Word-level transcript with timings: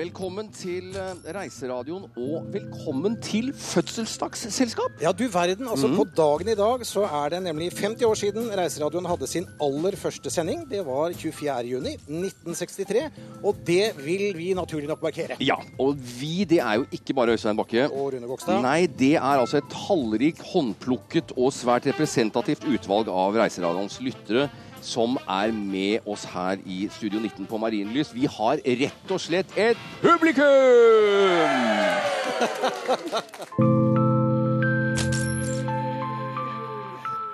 Velkommen 0.00 0.46
til 0.54 0.94
eh, 0.96 1.18
Reiseradioen, 1.34 2.06
og 2.16 2.46
velkommen 2.54 3.18
til 3.20 3.50
fødselsdagsselskap. 3.52 4.94
Ja, 5.02 5.10
du 5.12 5.26
verden. 5.28 5.68
Altså, 5.68 5.90
På 5.92 6.06
dagen 6.16 6.48
i 6.48 6.54
dag 6.56 6.86
så 6.88 7.02
er 7.04 7.34
det 7.34 7.42
nemlig 7.44 7.68
50 7.76 8.06
år 8.08 8.16
siden 8.16 8.48
Reiseradioen 8.56 9.08
hadde 9.10 9.28
sin 9.28 9.48
aller 9.60 9.98
første 10.00 10.32
sending. 10.32 10.62
Det 10.70 10.80
var 10.86 11.12
24.6.1963, 11.12 13.10
og 13.44 13.60
det 13.66 13.90
vil 14.00 14.24
vi 14.38 14.54
naturlig 14.56 14.88
nok 14.88 15.04
markere. 15.04 15.36
Ja, 15.44 15.58
og 15.76 16.00
vi, 16.00 16.46
det 16.48 16.62
er 16.64 16.80
jo 16.80 16.88
ikke 16.96 17.18
bare 17.18 17.36
Øystein 17.36 17.60
Bakke. 17.60 17.90
Og 17.90 18.14
Rune 18.14 18.30
Gokstad. 18.30 18.62
Nei, 18.64 18.86
det 18.86 19.18
er 19.18 19.36
altså 19.36 19.60
et 19.60 19.68
tallrikt, 19.74 20.40
håndplukket 20.54 21.36
og 21.36 21.52
svært 21.52 21.90
representativt 21.92 22.64
utvalg 22.64 23.12
av 23.12 23.36
Reiseradioens 23.42 24.00
lyttere 24.00 24.48
som 24.80 25.18
er 25.28 25.52
med 25.52 26.06
oss 26.06 26.24
her 26.32 26.60
i 26.66 26.88
Studio 26.92 27.20
19 27.20 27.46
på 27.46 27.58
Marienlyst. 27.60 28.14
Vi 28.14 28.26
har 28.30 28.62
rett 28.64 29.10
og 29.10 29.20
slett 29.20 29.58
et 29.58 29.78
publikum! 30.02 30.40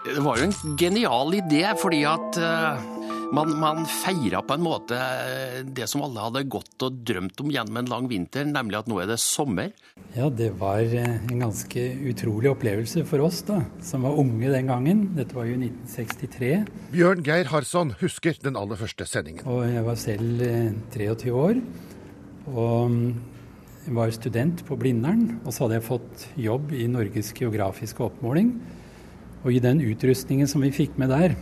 Det 0.07 0.25
var 0.25 0.39
jo 0.41 0.47
en 0.49 0.77
genial 0.81 1.35
idé, 1.37 1.65
fordi 1.77 2.05
at 2.09 2.39
eh, 2.41 2.96
man, 3.35 3.53
man 3.59 3.85
feira 3.89 4.43
på 4.43 4.55
en 4.57 4.65
måte 4.65 4.97
eh, 4.97 5.61
det 5.65 5.89
som 5.91 6.05
alle 6.07 6.23
hadde 6.27 6.45
gått 6.51 6.83
og 6.87 7.01
drømt 7.07 7.41
om 7.43 7.51
gjennom 7.53 7.81
en 7.81 7.91
lang 7.91 8.09
vinter, 8.11 8.47
nemlig 8.49 8.81
at 8.81 8.91
nå 8.91 9.01
er 9.03 9.11
det 9.11 9.19
sommer. 9.23 9.73
Ja, 10.17 10.29
det 10.31 10.53
var 10.61 10.83
eh, 10.85 11.19
en 11.19 11.43
ganske 11.43 11.87
utrolig 12.11 12.51
opplevelse 12.53 13.05
for 13.09 13.25
oss 13.27 13.43
da, 13.49 13.63
som 13.85 14.07
var 14.07 14.19
unge 14.21 14.51
den 14.53 14.71
gangen. 14.71 15.05
Dette 15.19 15.37
var 15.37 15.49
jo 15.49 15.59
1963, 15.59 16.53
Bjørn 16.95 17.25
Geir 17.27 17.51
Harsson 17.51 17.95
husker 18.01 18.37
den 18.43 18.59
aller 18.59 18.79
første 18.81 19.09
sendingen. 19.09 19.47
og 19.47 19.65
jeg 19.67 19.87
var 19.87 20.01
selv 20.01 20.47
eh, 20.47 20.71
23 20.95 21.35
år. 21.35 21.61
Og 22.47 22.91
mm, 22.93 23.11
jeg 23.87 23.95
var 23.97 24.15
student 24.15 24.65
på 24.67 24.79
Blindern, 24.79 25.29
og 25.45 25.53
så 25.53 25.65
hadde 25.65 25.81
jeg 25.81 25.89
fått 25.89 26.27
jobb 26.39 26.73
i 26.75 26.87
Norges 26.91 27.33
geografiske 27.37 28.03
oppmåling. 28.07 28.55
Og 29.45 29.53
i 29.55 29.63
den 29.63 29.83
utrustningen 29.85 30.49
som 30.51 30.65
vi 30.65 30.73
fikk 30.75 30.97
med 30.99 31.13
der, 31.15 31.37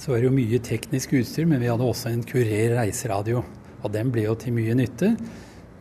så 0.00 0.14
var 0.14 0.22
det 0.22 0.30
jo 0.30 0.32
mye 0.32 0.58
teknisk 0.64 1.12
utstyr, 1.18 1.44
men 1.44 1.60
vi 1.60 1.68
hadde 1.68 1.84
også 1.84 2.08
en 2.08 2.22
Kurer 2.24 2.72
reiseradio. 2.78 3.42
Og 3.84 3.92
den 3.92 4.08
ble 4.12 4.24
jo 4.24 4.36
til 4.38 4.54
mye 4.56 4.72
nytte. 4.78 5.10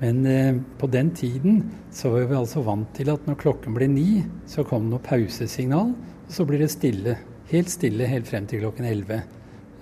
Men 0.02 0.20
eh, 0.28 0.58
på 0.80 0.89
den 0.92 1.14
tiden 1.16 1.62
så 1.95 2.12
var 2.12 2.28
vi 2.28 2.36
altså 2.36 2.64
vant 2.66 2.92
til 2.95 3.12
at 3.14 3.23
når 3.28 3.40
klokken 3.40 3.75
ble 3.75 3.88
ni, 3.92 4.23
så 4.47 4.66
kom 4.67 4.90
det 4.90 4.94
noe 4.97 5.06
pausesignal, 5.06 5.94
og 5.95 6.34
så 6.36 6.44
blir 6.47 6.59
det 6.64 6.72
stille. 6.73 7.16
Helt 7.52 7.72
stille 7.72 8.09
helt 8.12 8.28
frem 8.28 8.47
til 8.47 8.66
klokken 8.66 8.90
11. 8.92 9.22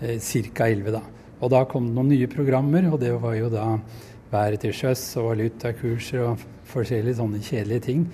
Eh, 0.01 0.21
Ca. 0.21 0.69
11, 0.69 0.93
da. 0.93 1.01
Og 1.41 1.53
da 1.53 1.63
kom 1.69 1.89
det 1.89 1.97
noen 1.97 2.13
nye 2.13 2.29
programmer, 2.29 2.91
og 2.91 3.01
det 3.01 3.15
var 3.17 3.33
jo 3.39 3.49
da 3.53 3.65
været 4.29 4.61
til 4.61 4.75
sjøs 4.75 5.01
og 5.17 5.31
valutakurser 5.31 6.27
og 6.27 6.45
forskjellige 6.69 7.17
sånne 7.23 7.41
kjedelige 7.41 7.87
ting. 7.89 8.05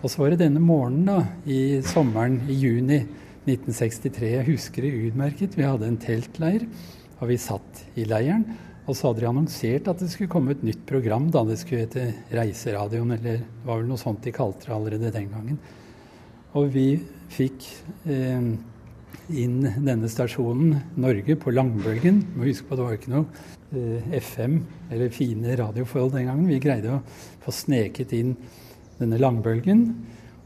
Og 0.00 0.12
så 0.12 0.20
var 0.22 0.34
det 0.34 0.42
denne 0.44 0.60
morgenen 0.60 1.08
da, 1.08 1.18
i 1.48 1.80
sommeren 1.88 2.42
i 2.52 2.60
juni 2.66 3.00
1963. 3.46 4.32
Jeg 4.34 4.48
husker 4.50 4.84
det 4.84 4.96
utmerket. 5.08 5.56
Vi 5.56 5.66
hadde 5.66 5.88
en 5.88 6.00
teltleir, 6.00 6.66
og 7.20 7.30
vi 7.30 7.38
satt 7.40 7.84
i 8.00 8.04
leiren. 8.08 8.44
Og 8.88 8.96
så 8.96 9.10
hadde 9.10 9.22
de 9.22 9.28
annonsert 9.30 9.88
at 9.90 10.00
det 10.02 10.08
skulle 10.10 10.32
komme 10.32 10.54
et 10.54 10.64
nytt 10.66 10.82
program. 10.88 11.30
da 11.30 11.44
Det 11.46 11.58
skulle 11.60 11.84
hete 11.84 12.08
Reiseradioen, 12.34 13.12
eller 13.14 13.38
det 13.38 13.66
var 13.66 13.80
vel 13.80 13.88
noe 13.90 14.00
sånt 14.00 14.24
de 14.24 14.34
kalte 14.34 14.66
det 14.66 14.74
allerede 14.74 15.12
den 15.14 15.30
gangen. 15.30 15.60
Og 16.58 16.72
vi 16.74 16.88
fikk 17.30 17.68
eh, 18.10 18.50
inn 19.30 19.58
denne 19.62 20.10
stasjonen, 20.10 20.80
Norge, 20.98 21.36
på 21.38 21.54
langbølgen. 21.54 22.24
Må 22.34 22.48
huske 22.48 22.66
på 22.66 22.78
det 22.78 22.86
var 22.86 22.96
ikke 22.98 23.12
noe 23.14 23.26
eh, 23.76 24.16
FM 24.18 24.58
eller 24.90 25.14
fine 25.14 25.54
radioforhold 25.60 26.16
den 26.16 26.26
gangen. 26.32 26.50
Vi 26.50 26.62
greide 26.62 26.96
å 26.96 27.02
få 27.44 27.54
sneket 27.54 28.16
inn 28.18 28.34
denne 28.98 29.20
langbølgen. 29.20 29.86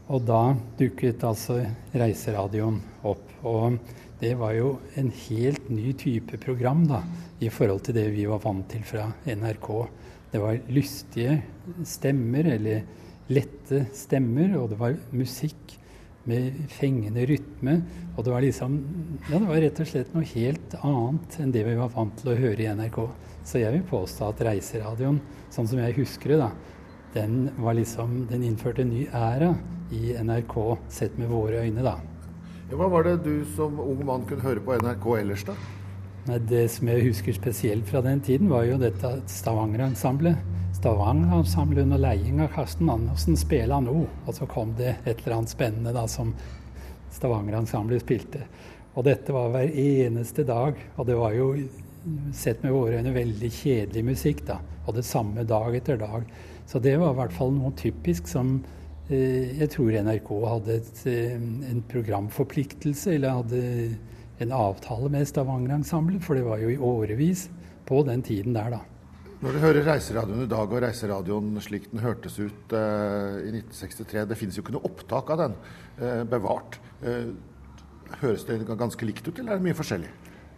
Og 0.05 0.21
da 0.21 0.53
dukket 0.77 1.23
altså 1.25 1.61
reiseradioen 1.97 2.77
opp. 3.09 3.23
Og 3.45 3.79
det 4.21 4.35
var 4.37 4.53
jo 4.53 4.75
en 4.99 5.09
helt 5.09 5.69
ny 5.73 5.93
type 5.97 6.37
program 6.43 6.85
da, 6.89 7.01
i 7.41 7.49
forhold 7.49 7.87
til 7.87 7.97
det 7.97 8.05
vi 8.13 8.27
var 8.29 8.43
vant 8.43 8.67
til 8.69 8.85
fra 8.85 9.07
NRK. 9.25 9.71
Det 10.31 10.41
var 10.43 10.61
lystige 10.73 11.39
stemmer, 11.87 12.51
eller 12.53 12.85
lette 13.33 13.87
stemmer, 13.97 14.53
og 14.59 14.69
det 14.71 14.79
var 14.79 14.97
musikk 15.15 15.75
med 16.29 16.53
fengende 16.73 17.25
rytme. 17.29 17.79
Og 18.15 18.25
det 18.25 18.33
var 18.33 18.45
liksom 18.45 18.77
Ja, 19.29 19.39
det 19.39 19.49
var 19.49 19.61
rett 19.63 19.81
og 19.81 19.89
slett 19.89 20.13
noe 20.13 20.33
helt 20.35 20.77
annet 20.81 21.39
enn 21.41 21.53
det 21.53 21.65
vi 21.65 21.77
var 21.81 21.93
vant 21.93 22.13
til 22.21 22.33
å 22.33 22.39
høre 22.39 22.61
i 22.61 22.69
NRK. 22.77 23.01
Så 23.45 23.61
jeg 23.61 23.73
vil 23.73 23.89
påstå 23.89 24.29
at 24.29 24.41
reiseradioen, 24.45 25.17
sånn 25.53 25.69
som 25.69 25.81
jeg 25.81 25.97
husker 25.97 26.33
det, 26.33 26.45
da, 26.45 26.51
den 27.15 27.47
var 27.57 27.77
liksom 27.77 28.25
Den 28.29 28.43
innførte 28.43 28.83
en 28.83 28.91
ny 28.91 29.05
æra 29.07 29.53
i 29.91 30.15
NRK 30.17 30.55
sett 30.89 31.17
med 31.17 31.29
våre 31.29 31.65
øyne, 31.65 31.83
da. 31.85 31.97
Ja, 32.69 32.77
hva 32.79 32.89
var 32.89 33.05
det 33.05 33.19
du 33.25 33.45
som 33.55 33.77
ung 33.79 34.01
mann 34.05 34.25
kunne 34.25 34.45
høre 34.45 34.63
på 34.65 34.77
NRK 34.81 35.09
ellers, 35.19 35.43
da? 35.45 35.53
Nei, 36.25 36.39
det 36.49 36.63
som 36.73 36.89
jeg 36.89 37.03
husker 37.05 37.35
spesielt 37.37 37.85
fra 37.85 38.01
den 38.01 38.23
tiden, 38.25 38.49
var 38.49 38.65
jo 38.65 38.79
dette 38.81 39.11
Stavanger-ensemblet. 39.29 40.39
Stavanger-ensemblet 40.73 41.85
under 41.85 42.01
leding 42.01 42.41
av 42.41 42.49
Karsten 42.55 42.89
Andersen 42.89 43.37
spiller 43.37 43.83
nå. 43.85 43.99
Og 44.25 44.33
så 44.33 44.47
kom 44.49 44.73
det 44.79 44.95
et 45.03 45.21
eller 45.21 45.37
annet 45.37 45.53
spennende 45.53 45.93
da 45.93 46.07
som 46.09 46.33
Stavanger-ensemblet 47.13 48.01
spilte. 48.01 48.41
Og 48.95 49.05
dette 49.05 49.35
var 49.35 49.51
hver 49.53 49.69
eneste 49.69 50.47
dag. 50.47 50.81
Og 50.97 51.05
det 51.05 51.19
var 51.19 51.37
jo, 51.37 51.51
sett 52.33 52.65
med 52.65 52.73
våre 52.73 52.97
øyne, 52.97 53.13
veldig 53.13 53.51
kjedelig 53.61 54.05
musikk, 54.09 54.41
da. 54.49 54.57
Og 54.87 54.97
det 54.97 55.05
samme 55.05 55.45
dag 55.45 55.77
etter 55.77 56.01
dag. 56.01 56.25
Så 56.65 56.81
det 56.81 56.97
var 56.97 57.13
i 57.13 57.19
hvert 57.21 57.37
fall 57.37 57.53
noe 57.53 57.75
typisk 57.77 58.25
som 58.29 58.57
jeg 59.09 59.69
tror 59.69 59.93
NRK 60.01 60.29
hadde 60.49 60.75
et, 60.79 60.99
eh, 61.11 61.35
en 61.35 61.83
programforpliktelse, 61.91 63.13
eller 63.13 63.37
hadde 63.37 63.61
en 64.41 64.51
avtale 64.51 65.11
med 65.13 65.27
Stavanger-ensemblet, 65.29 66.23
for 66.23 66.35
det 66.35 66.45
var 66.45 66.57
jo 66.57 66.69
i 66.73 66.77
årevis 66.77 67.47
på 67.85 68.01
den 68.07 68.23
tiden 68.25 68.53
der, 68.57 68.69
da. 68.79 68.81
Når 69.43 69.51
du 69.51 69.59
hører 69.61 69.85
Reiseradioen 69.85 70.45
i 70.45 70.49
dag 70.49 70.71
og 70.71 70.81
Reiseradioen 70.81 71.57
slik 71.61 71.89
den 71.91 72.01
hørtes 72.01 72.39
ut 72.39 72.73
eh, 72.73 73.43
i 73.45 73.51
1963, 73.59 74.23
det 74.25 74.37
finnes 74.39 74.57
jo 74.57 74.63
ikke 74.63 74.73
noe 74.73 74.87
opptak 74.89 75.29
av 75.35 75.41
den 75.43 75.57
eh, 75.99 76.23
bevart. 76.25 76.79
Eh, 77.05 77.29
høres 78.23 78.45
det 78.47 78.63
ganske 78.65 79.05
likt 79.05 79.27
ut, 79.27 79.37
eller 79.37 79.53
er 79.53 79.61
det 79.61 79.67
mye 79.67 79.77
forskjellig? 79.77 80.09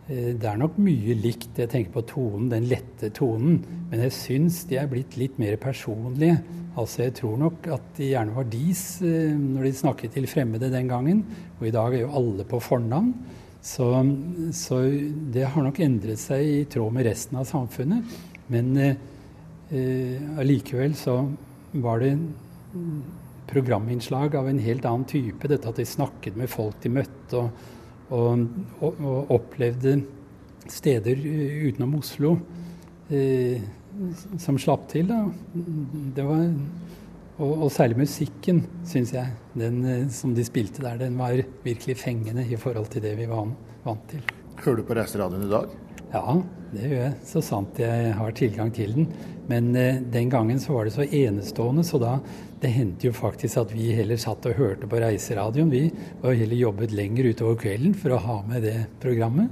Eh, 0.09 0.33
Det 0.35 0.47
er 0.47 0.57
nok 0.57 0.77
mye 0.79 1.15
likt. 1.19 1.57
Jeg 1.57 1.69
tenker 1.69 1.91
på 1.91 2.05
tonen, 2.07 2.49
den 2.49 2.67
lette 2.69 3.09
tonen. 3.11 3.59
Men 3.89 4.05
jeg 4.05 4.15
syns 4.15 4.63
de 4.69 4.77
er 4.77 4.87
blitt 4.87 5.17
litt 5.17 5.37
mer 5.39 5.57
personlige. 5.57 6.39
Altså 6.77 7.03
Jeg 7.03 7.15
tror 7.15 7.37
nok 7.37 7.67
at 7.67 7.81
de 7.97 8.11
gjerne 8.13 8.35
var 8.35 8.43
dis 8.45 9.01
eh, 9.01 9.33
når 9.33 9.63
de 9.63 9.73
snakket 9.73 10.13
til 10.13 10.27
fremmede 10.27 10.71
den 10.71 10.87
gangen. 10.87 11.25
Og 11.59 11.67
i 11.67 11.71
dag 11.71 11.93
er 11.93 12.05
jo 12.05 12.15
alle 12.15 12.45
på 12.45 12.61
fornavn. 12.61 13.13
Så, 13.61 13.89
så 14.53 14.79
det 15.33 15.43
har 15.43 15.63
nok 15.63 15.79
endret 15.79 16.19
seg 16.21 16.45
i 16.45 16.65
tråd 16.71 16.93
med 16.93 17.05
resten 17.09 17.37
av 17.37 17.47
samfunnet. 17.49 18.05
Men 18.47 18.77
allikevel 20.37 20.93
eh, 20.93 20.95
så 20.95 21.25
var 21.73 21.99
det 21.99 22.13
programinnslag 23.47 24.35
av 24.35 24.47
en 24.47 24.59
helt 24.59 24.85
annen 24.85 25.07
type. 25.09 25.49
Dette 25.49 25.67
at 25.67 25.75
de 25.81 25.87
snakket 25.87 26.37
med 26.39 26.47
folk 26.51 26.79
de 26.83 26.93
møtte, 26.95 27.41
og, 27.41 27.49
og, 28.09 28.45
og, 28.79 29.01
og 29.01 29.31
opplevde 29.37 29.97
steder 30.71 31.19
utenom 31.67 31.97
Oslo 31.99 32.35
eh, 33.11 33.63
som 34.39 34.59
slapp 34.61 34.87
til. 34.91 35.09
Da. 35.09 35.23
Det 36.15 36.25
var, 36.27 36.43
og, 37.37 37.51
og 37.51 37.71
særlig 37.73 38.01
musikken, 38.03 38.63
syns 38.87 39.13
jeg, 39.15 39.33
den 39.57 39.81
eh, 39.85 40.05
som 40.13 40.35
de 40.37 40.45
spilte 40.47 40.83
der, 40.85 40.99
den 41.01 41.17
var 41.19 41.39
virkelig 41.65 41.97
fengende 42.01 42.45
i 42.47 42.59
forhold 42.59 42.91
til 42.93 43.05
det 43.05 43.15
vi 43.19 43.29
var 43.29 43.49
vant 43.85 44.07
til. 44.11 44.23
Hører 44.63 44.79
du 44.79 44.87
på 44.87 44.97
Reiseradioen 44.97 45.47
i 45.47 45.51
dag? 45.51 45.75
Ja, 46.13 46.37
det 46.71 46.85
gjør 46.87 47.01
jeg, 47.01 47.15
så 47.27 47.41
sant 47.43 47.79
jeg 47.81 48.13
har 48.15 48.35
tilgang 48.35 48.71
til 48.75 48.93
den. 48.95 49.09
Men 49.51 49.73
eh, 49.75 50.01
den 50.13 50.31
gangen 50.31 50.59
så 50.59 50.75
var 50.75 50.87
det 50.87 50.95
så 50.95 51.07
enestående, 51.07 51.85
så 51.87 51.99
da 52.01 52.17
det 52.61 52.71
hendte 52.73 53.09
jo 53.09 53.13
faktisk 53.13 53.59
at 53.61 53.73
vi 53.75 53.91
heller 53.93 54.17
satt 54.21 54.45
og 54.49 54.57
hørte 54.57 54.89
på 54.89 54.99
reiseradioen. 55.01 55.69
Vi 55.69 55.83
og 56.23 56.31
heller 56.33 56.57
jobbet 56.57 56.95
lenger 56.95 57.29
utover 57.29 57.59
kvelden 57.61 57.93
for 57.97 58.15
å 58.15 58.21
ha 58.23 58.37
med 58.47 58.65
det 58.65 58.77
programmet. 59.03 59.49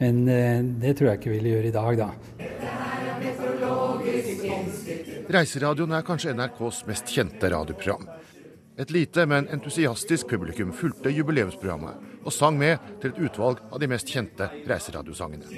Men 0.00 0.22
eh, 0.28 0.62
det 0.82 0.96
tror 0.96 1.10
jeg 1.10 1.20
ikke 1.20 1.32
vi 1.32 1.38
ville 1.40 1.54
gjøre 1.56 1.70
i 1.70 1.76
dag, 1.76 1.92
da. 2.00 2.10
Reiseradioen 5.36 5.96
er 5.96 6.06
kanskje 6.06 6.34
NRKs 6.36 6.84
mest 6.88 7.10
kjente 7.12 7.50
radioprogram. 7.52 8.06
Et 8.78 8.90
lite, 8.92 9.24
men 9.26 9.48
entusiastisk 9.52 10.28
publikum 10.28 10.72
fulgte 10.76 11.10
jubileumsprogrammet 11.10 12.24
og 12.26 12.32
sang 12.34 12.58
med 12.60 12.76
til 13.00 13.12
et 13.14 13.20
utvalg 13.24 13.62
av 13.70 13.80
de 13.80 13.88
mest 13.88 14.12
kjente 14.12 14.50
reiseradiosangene. 14.68 15.48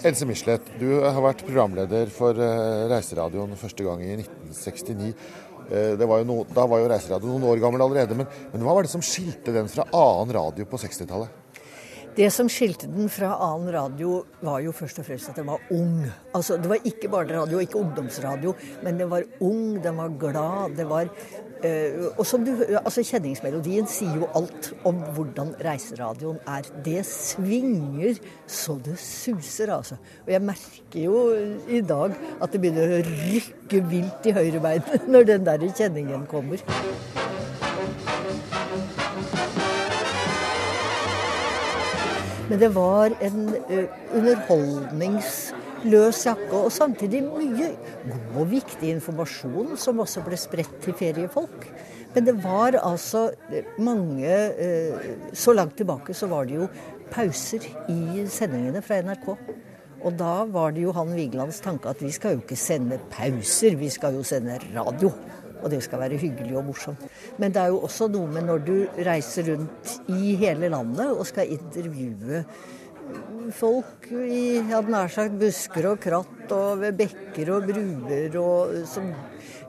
Else 0.00 0.24
Michelet, 0.24 0.64
du 0.80 0.86
har 1.04 1.18
vært 1.20 1.42
programleder 1.44 2.08
for 2.14 2.38
eh, 2.40 2.86
Reiseradioen 2.88 3.52
første 3.60 3.84
gang 3.84 4.00
i 4.00 4.14
1969. 4.14 5.10
Eh, 5.70 6.04
var 6.08 6.24
no, 6.24 6.38
da 6.48 6.64
var 6.70 6.80
jo 6.80 6.88
Reiseradioen 6.88 7.36
noen 7.36 7.50
år 7.52 7.60
gammel 7.60 7.84
allerede, 7.84 8.16
men, 8.16 8.28
men 8.54 8.64
hva 8.64 8.78
var 8.78 8.86
det 8.86 8.92
som 8.94 9.04
skilte 9.04 9.52
den 9.52 9.68
fra 9.68 9.84
annen 9.92 10.32
radio 10.38 10.64
på 10.70 10.80
60-tallet? 10.80 11.36
Det 12.16 12.26
som 12.34 12.48
skilte 12.50 12.88
den 12.90 13.12
fra 13.12 13.34
annen 13.44 13.70
radio, 13.76 14.22
var 14.42 14.64
jo 14.64 14.72
først 14.74 15.02
og 15.02 15.06
fremst 15.06 15.30
at 15.30 15.36
den 15.38 15.46
var 15.52 15.68
ung. 15.76 16.00
Altså, 16.34 16.56
Det 16.56 16.72
var 16.72 16.88
ikke 16.90 17.12
barneradio, 17.12 17.60
ikke 17.60 17.78
ungdomsradio, 17.84 18.56
men 18.82 18.98
den 18.98 19.12
var 19.12 19.28
ung, 19.44 19.78
den 19.84 20.00
var 20.00 20.16
glad. 20.18 20.76
det 20.80 20.88
var... 20.88 21.12
Uh, 21.60 22.06
og 22.16 22.24
som 22.24 22.44
du, 22.44 22.54
altså 22.80 23.02
Kjenningsmelodien 23.04 23.88
sier 23.90 24.14
jo 24.22 24.28
alt 24.38 24.70
om 24.88 25.02
hvordan 25.16 25.52
reiseradioen 25.64 26.38
er. 26.48 26.68
Det 26.84 27.02
svinger 27.04 28.16
så 28.48 28.78
det 28.84 28.96
suser, 29.00 29.72
altså. 29.74 29.98
Og 30.24 30.32
jeg 30.32 30.42
merker 30.42 31.00
jo 31.04 31.24
i 31.68 31.82
dag 31.84 32.16
at 32.40 32.52
det 32.52 32.62
begynner 32.62 32.96
å 32.96 33.02
rykke 33.04 33.82
vilt 33.90 34.30
i 34.30 34.36
høyrebeinet 34.36 35.04
når 35.12 35.28
den 35.34 35.44
der 35.48 35.66
kjenningen 35.68 36.24
kommer. 36.30 36.64
Men 42.50 42.58
det 42.58 42.72
var 42.74 43.12
en 43.22 43.44
uh, 43.68 43.84
underholdningsløs 45.80 46.26
jakke, 46.26 46.56
og 46.56 46.72
samtidig 46.72 47.22
mye 47.24 47.70
god 48.04 48.40
og 48.40 48.50
viktig 48.50 48.90
informasjon 48.96 49.76
som 49.78 50.00
også 50.00 50.22
ble 50.24 50.36
spredt 50.36 50.80
til 50.82 50.94
feriefolk. 50.94 51.66
Men 52.14 52.26
det 52.26 52.34
var 52.42 52.74
altså 52.82 53.30
mange 53.78 54.26
uh, 54.26 55.00
Så 55.32 55.52
langt 55.52 55.76
tilbake 55.76 56.14
så 56.14 56.26
var 56.26 56.44
det 56.44 56.56
jo 56.56 56.68
pauser 57.10 57.62
i 57.88 58.26
sendingene 58.26 58.82
fra 58.82 59.00
NRK. 59.02 59.28
Og 60.02 60.16
da 60.16 60.44
var 60.44 60.72
det 60.72 60.82
Johan 60.82 61.14
Vigelands 61.14 61.60
tanke 61.60 61.88
at 61.88 62.02
vi 62.02 62.10
skal 62.10 62.34
jo 62.34 62.42
ikke 62.42 62.56
sende 62.56 62.98
pauser, 63.10 63.76
vi 63.76 63.88
skal 63.90 64.14
jo 64.14 64.22
sende 64.22 64.58
radio. 64.74 65.12
Og 65.62 65.70
det 65.70 65.82
skal 65.84 66.00
være 66.00 66.16
hyggelig 66.16 66.56
og 66.56 66.64
morsomt. 66.64 67.02
Men 67.38 67.52
det 67.52 67.60
er 67.60 67.68
jo 67.68 67.82
også 67.84 68.08
noe 68.08 68.26
med 68.32 68.46
når 68.48 68.62
du 68.64 68.76
reiser 69.06 69.52
rundt 69.52 69.98
i 70.08 70.34
hele 70.40 70.70
landet 70.72 71.12
og 71.12 71.26
skal 71.28 71.52
intervjue 71.52 72.44
folk 73.56 74.06
i 74.10 74.60
hadde 74.70 74.92
nær 74.92 75.10
sagt 75.12 75.38
busker 75.40 75.90
og 75.92 76.00
kratt 76.02 76.52
og 76.54 76.80
ved 76.82 76.98
bekker 76.98 77.50
og 77.54 77.68
bruer 77.70 78.36
og 78.40 78.76
som 78.90 79.10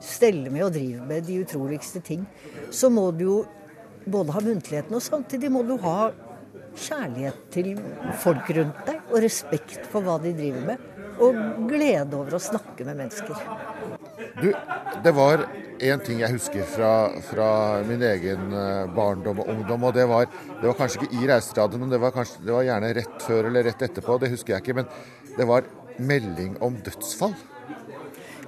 steller 0.02 0.50
med 0.50 0.66
og 0.66 0.74
driver 0.74 1.06
med 1.06 1.26
de 1.28 1.40
utroligste 1.44 2.02
ting, 2.04 2.24
så 2.70 2.90
må 2.90 3.10
du 3.14 3.24
jo 3.24 3.40
både 4.02 4.34
ha 4.34 4.42
muntligheten 4.42 4.98
og 4.98 5.04
samtidig 5.04 5.50
må 5.52 5.62
du 5.66 5.76
ha 5.82 6.10
kjærlighet 6.72 7.42
til 7.52 7.74
folk 8.22 8.48
rundt 8.56 8.80
deg 8.88 9.12
og 9.12 9.22
respekt 9.22 9.86
for 9.92 10.04
hva 10.04 10.18
de 10.22 10.34
driver 10.36 10.72
med. 10.72 10.88
Og 11.22 11.36
glede 11.68 12.16
over 12.16 12.34
å 12.34 12.42
snakke 12.42 12.86
med 12.88 12.98
mennesker. 12.98 13.36
Du, 14.40 14.48
det 15.04 15.12
var 15.16 15.46
én 15.82 16.02
ting 16.04 16.22
jeg 16.22 16.34
husker 16.36 16.66
fra, 16.68 16.92
fra, 17.26 17.48
min 17.86 18.02
egen 18.06 18.52
eh, 18.54 18.90
barndom 18.94 19.42
og 19.42 19.52
ungdom. 19.54 19.88
og 19.88 19.94
Det 19.94 20.08
var, 20.08 20.26
det 20.60 20.68
var 20.68 20.78
kanskje 20.78 21.02
ikke 21.02 21.22
i 21.22 21.30
reiseradioen, 21.30 21.86
men 21.86 21.94
det 21.94 22.02
var, 22.02 22.14
kanskje, 22.14 22.42
det 22.46 22.54
var 22.54 22.66
gjerne 22.68 22.92
rett 22.98 23.24
før 23.26 23.48
eller 23.50 23.70
rett 23.70 23.88
etterpå. 23.88 24.18
Det 24.22 24.34
husker 24.34 24.56
jeg 24.56 24.64
ikke. 24.64 24.78
Men 24.82 24.92
det 25.38 25.48
var 25.48 25.66
melding 25.98 26.58
om 26.62 26.78
dødsfall. 26.84 27.34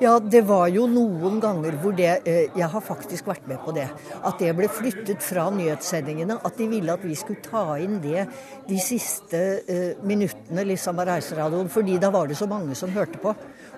Ja, 0.03 0.17
det 0.19 0.41
var 0.49 0.67
jo 0.75 0.89
noen 0.91 1.37
ganger 1.43 1.77
hvor 1.79 1.93
det 1.95 2.09
eh, 2.27 2.49
Jeg 2.59 2.67
har 2.73 2.83
faktisk 2.83 3.29
vært 3.31 3.47
med 3.47 3.61
på 3.63 3.73
det. 3.77 3.87
At 4.27 4.41
det 4.43 4.51
ble 4.59 4.67
flyttet 4.67 5.23
fra 5.23 5.47
nyhetssendingene. 5.55 6.41
At 6.43 6.59
de 6.59 6.67
ville 6.71 6.95
at 6.95 7.05
vi 7.07 7.15
skulle 7.19 7.45
ta 7.45 7.79
inn 7.83 8.01
det 8.03 8.27
de 8.67 8.81
siste 8.83 9.41
uh, 9.69 10.03
minuttene 10.07 10.67
liksom 10.67 10.99
av 10.99 11.13
reiseradioen. 11.13 11.71
Fordi 11.71 12.01
da 12.03 12.11
var 12.15 12.27
det 12.31 12.39
så 12.41 12.51
mange 12.51 12.75
som 12.79 12.93
hørte 12.95 13.23
på. 13.23 13.37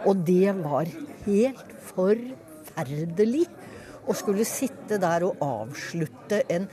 Og 0.09 0.25
det 0.25 0.57
var 0.63 0.89
helt 1.27 1.76
forferdelig 1.97 3.47
å 4.07 4.15
skulle 4.15 4.47
sitte 4.47 5.01
der 5.03 5.27
og 5.27 5.43
avslutte 5.43 6.45
en 6.53 6.69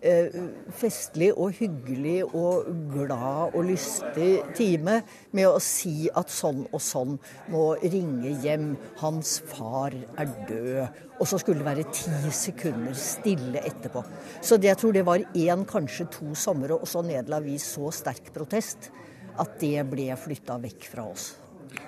eh, 0.00 0.36
festlig 0.78 1.30
og 1.34 1.56
hyggelig 1.58 2.22
og 2.26 2.68
glad 2.94 3.56
og 3.56 3.66
lystig 3.68 4.30
time 4.56 5.00
med 5.36 5.48
å 5.48 5.58
si 5.62 6.08
at 6.08 6.32
sånn 6.32 6.64
og 6.70 6.82
sånn 6.82 7.16
må 7.52 7.64
ringe 7.82 8.32
hjem, 8.44 8.70
hans 9.02 9.38
far 9.50 9.96
er 10.18 10.32
død. 10.48 11.02
Og 11.18 11.26
så 11.26 11.40
skulle 11.42 11.64
det 11.64 11.68
være 11.68 11.88
ti 11.90 12.32
sekunder 12.34 12.94
stille 12.98 13.64
etterpå. 13.66 14.04
Så 14.40 14.56
det, 14.56 14.70
jeg 14.70 14.80
tror 14.80 14.94
det 14.94 15.04
var 15.08 15.26
én, 15.34 15.66
kanskje 15.68 16.08
to 16.14 16.30
somre, 16.38 16.78
og 16.78 16.88
så 16.88 17.02
nedla 17.04 17.42
vi 17.44 17.58
så 17.62 17.90
sterk 17.94 18.30
protest 18.34 18.90
at 19.38 19.58
det 19.60 19.82
ble 19.90 20.08
flytta 20.18 20.56
vekk 20.62 20.88
fra 20.92 21.04
oss. 21.10 21.32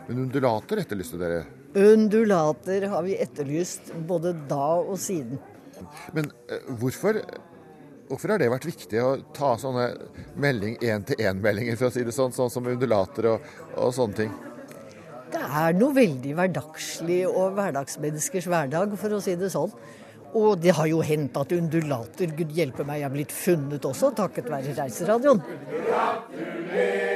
Men 0.09 0.27
undulater 0.27 0.83
etterlyste 0.83 1.19
dere? 1.19 1.45
Undulater 1.75 2.89
har 2.91 3.03
vi 3.07 3.17
etterlyst 3.23 3.93
både 4.09 4.33
da 4.51 4.73
og 4.81 4.99
siden. 4.99 5.39
Men 6.17 6.31
eh, 6.51 6.67
hvorfor, 6.81 7.21
hvorfor 8.11 8.35
har 8.35 8.43
det 8.43 8.51
vært 8.51 8.67
viktig 8.67 9.03
å 9.03 9.13
ta 9.37 9.55
sånne 9.61 9.87
melding 10.41 10.77
én-til-én-meldinger, 10.83 11.79
for 11.79 11.89
å 11.89 11.95
si 11.95 12.05
det 12.07 12.15
sånn, 12.17 12.35
sånn 12.35 12.51
som 12.53 12.67
undulater 12.71 13.31
og, 13.35 13.51
og 13.77 13.95
sånne 13.95 14.19
ting? 14.19 14.35
Det 15.31 15.41
er 15.47 15.77
noe 15.79 15.95
veldig 15.95 16.35
hverdagslig 16.35 17.23
og 17.31 17.55
hverdagsmenneskers 17.55 18.51
hverdag, 18.51 18.97
for 18.99 19.15
å 19.15 19.23
si 19.23 19.37
det 19.39 19.53
sånn. 19.55 19.71
Og 20.35 20.59
det 20.63 20.75
har 20.75 20.87
jo 20.91 21.01
hendt 21.07 21.39
at 21.39 21.55
undulater, 21.55 22.35
gud 22.39 22.51
hjelpe 22.55 22.87
meg, 22.87 23.03
er 23.07 23.15
blitt 23.15 23.35
funnet 23.35 23.87
også, 23.87 24.13
takket 24.19 24.51
være 24.51 24.75
Reiseradioen. 24.79 25.43
Gratulerer! 25.71 27.10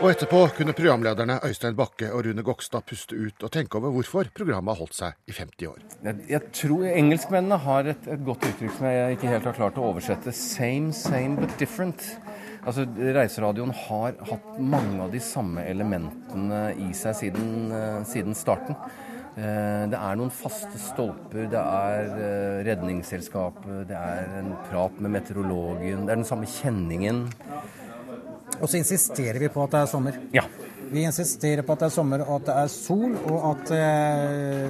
Og 0.00 0.06
etterpå 0.08 0.38
kunne 0.56 0.72
programlederne 0.72 1.34
Øystein 1.44 1.74
Bakke 1.76 2.06
og 2.16 2.22
Rune 2.24 2.40
Gokstad 2.40 2.86
puste 2.88 3.12
ut 3.20 3.42
og 3.44 3.50
tenke 3.52 3.76
over 3.76 3.90
hvorfor 3.92 4.30
programmet 4.32 4.72
har 4.72 4.78
holdt 4.78 4.94
seg 4.96 5.18
i 5.28 5.34
50 5.36 5.66
år. 5.68 5.82
Jeg, 6.30 6.40
tror 6.56 6.86
engelskmennene 6.88 7.58
har 7.60 7.90
et, 7.92 8.06
et, 8.08 8.22
godt 8.24 8.46
uttrykk 8.48 8.72
som 8.78 8.86
jeg 8.88 9.18
ikke 9.18 9.28
helt 9.28 9.48
har 9.50 9.58
klart 9.58 9.76
å 9.76 9.84
oversette. 9.90 10.32
Same, 10.32 10.94
same 10.96 11.36
but 11.42 11.52
different. 11.60 12.06
Altså, 12.64 12.86
Reiseradioen 12.96 13.74
har 13.76 14.16
hatt 14.30 14.48
mange 14.56 15.04
av 15.04 15.12
de 15.12 15.20
samme 15.20 15.66
elementene 15.68 16.62
i 16.80 16.88
seg 16.96 17.18
siden, 17.20 17.68
uh, 17.68 18.00
siden 18.08 18.38
starten. 18.38 18.80
Uh, 19.36 19.84
det 19.92 20.00
er 20.00 20.16
noen 20.16 20.32
faste 20.32 20.80
stolper, 20.80 21.44
det 21.52 21.60
er 21.60 22.08
uh, 22.16 22.64
Redningsselskapet, 22.70 23.84
det 23.92 24.00
er 24.00 24.32
en 24.40 24.54
prat 24.70 24.96
med 24.96 25.12
meteorologen, 25.18 26.08
det 26.08 26.16
er 26.16 26.22
den 26.24 26.28
samme 26.32 26.48
kjenningen. 26.48 27.26
Og 28.60 28.68
så 28.68 28.80
insisterer 28.80 29.40
vi 29.40 29.48
på 29.52 29.62
at 29.64 29.74
det 29.74 29.80
er 29.80 29.90
sommer. 29.90 30.18
Ja. 30.34 30.44
Vi 30.90 31.04
insisterer 31.06 31.62
på 31.62 31.76
at 31.76 31.84
det 31.84 31.86
er 31.86 31.94
sommer 31.94 32.24
og 32.24 32.40
at 32.40 32.48
det 32.48 32.56
er 32.64 32.70
sol, 32.72 33.14
og 33.30 33.44
at 33.52 33.72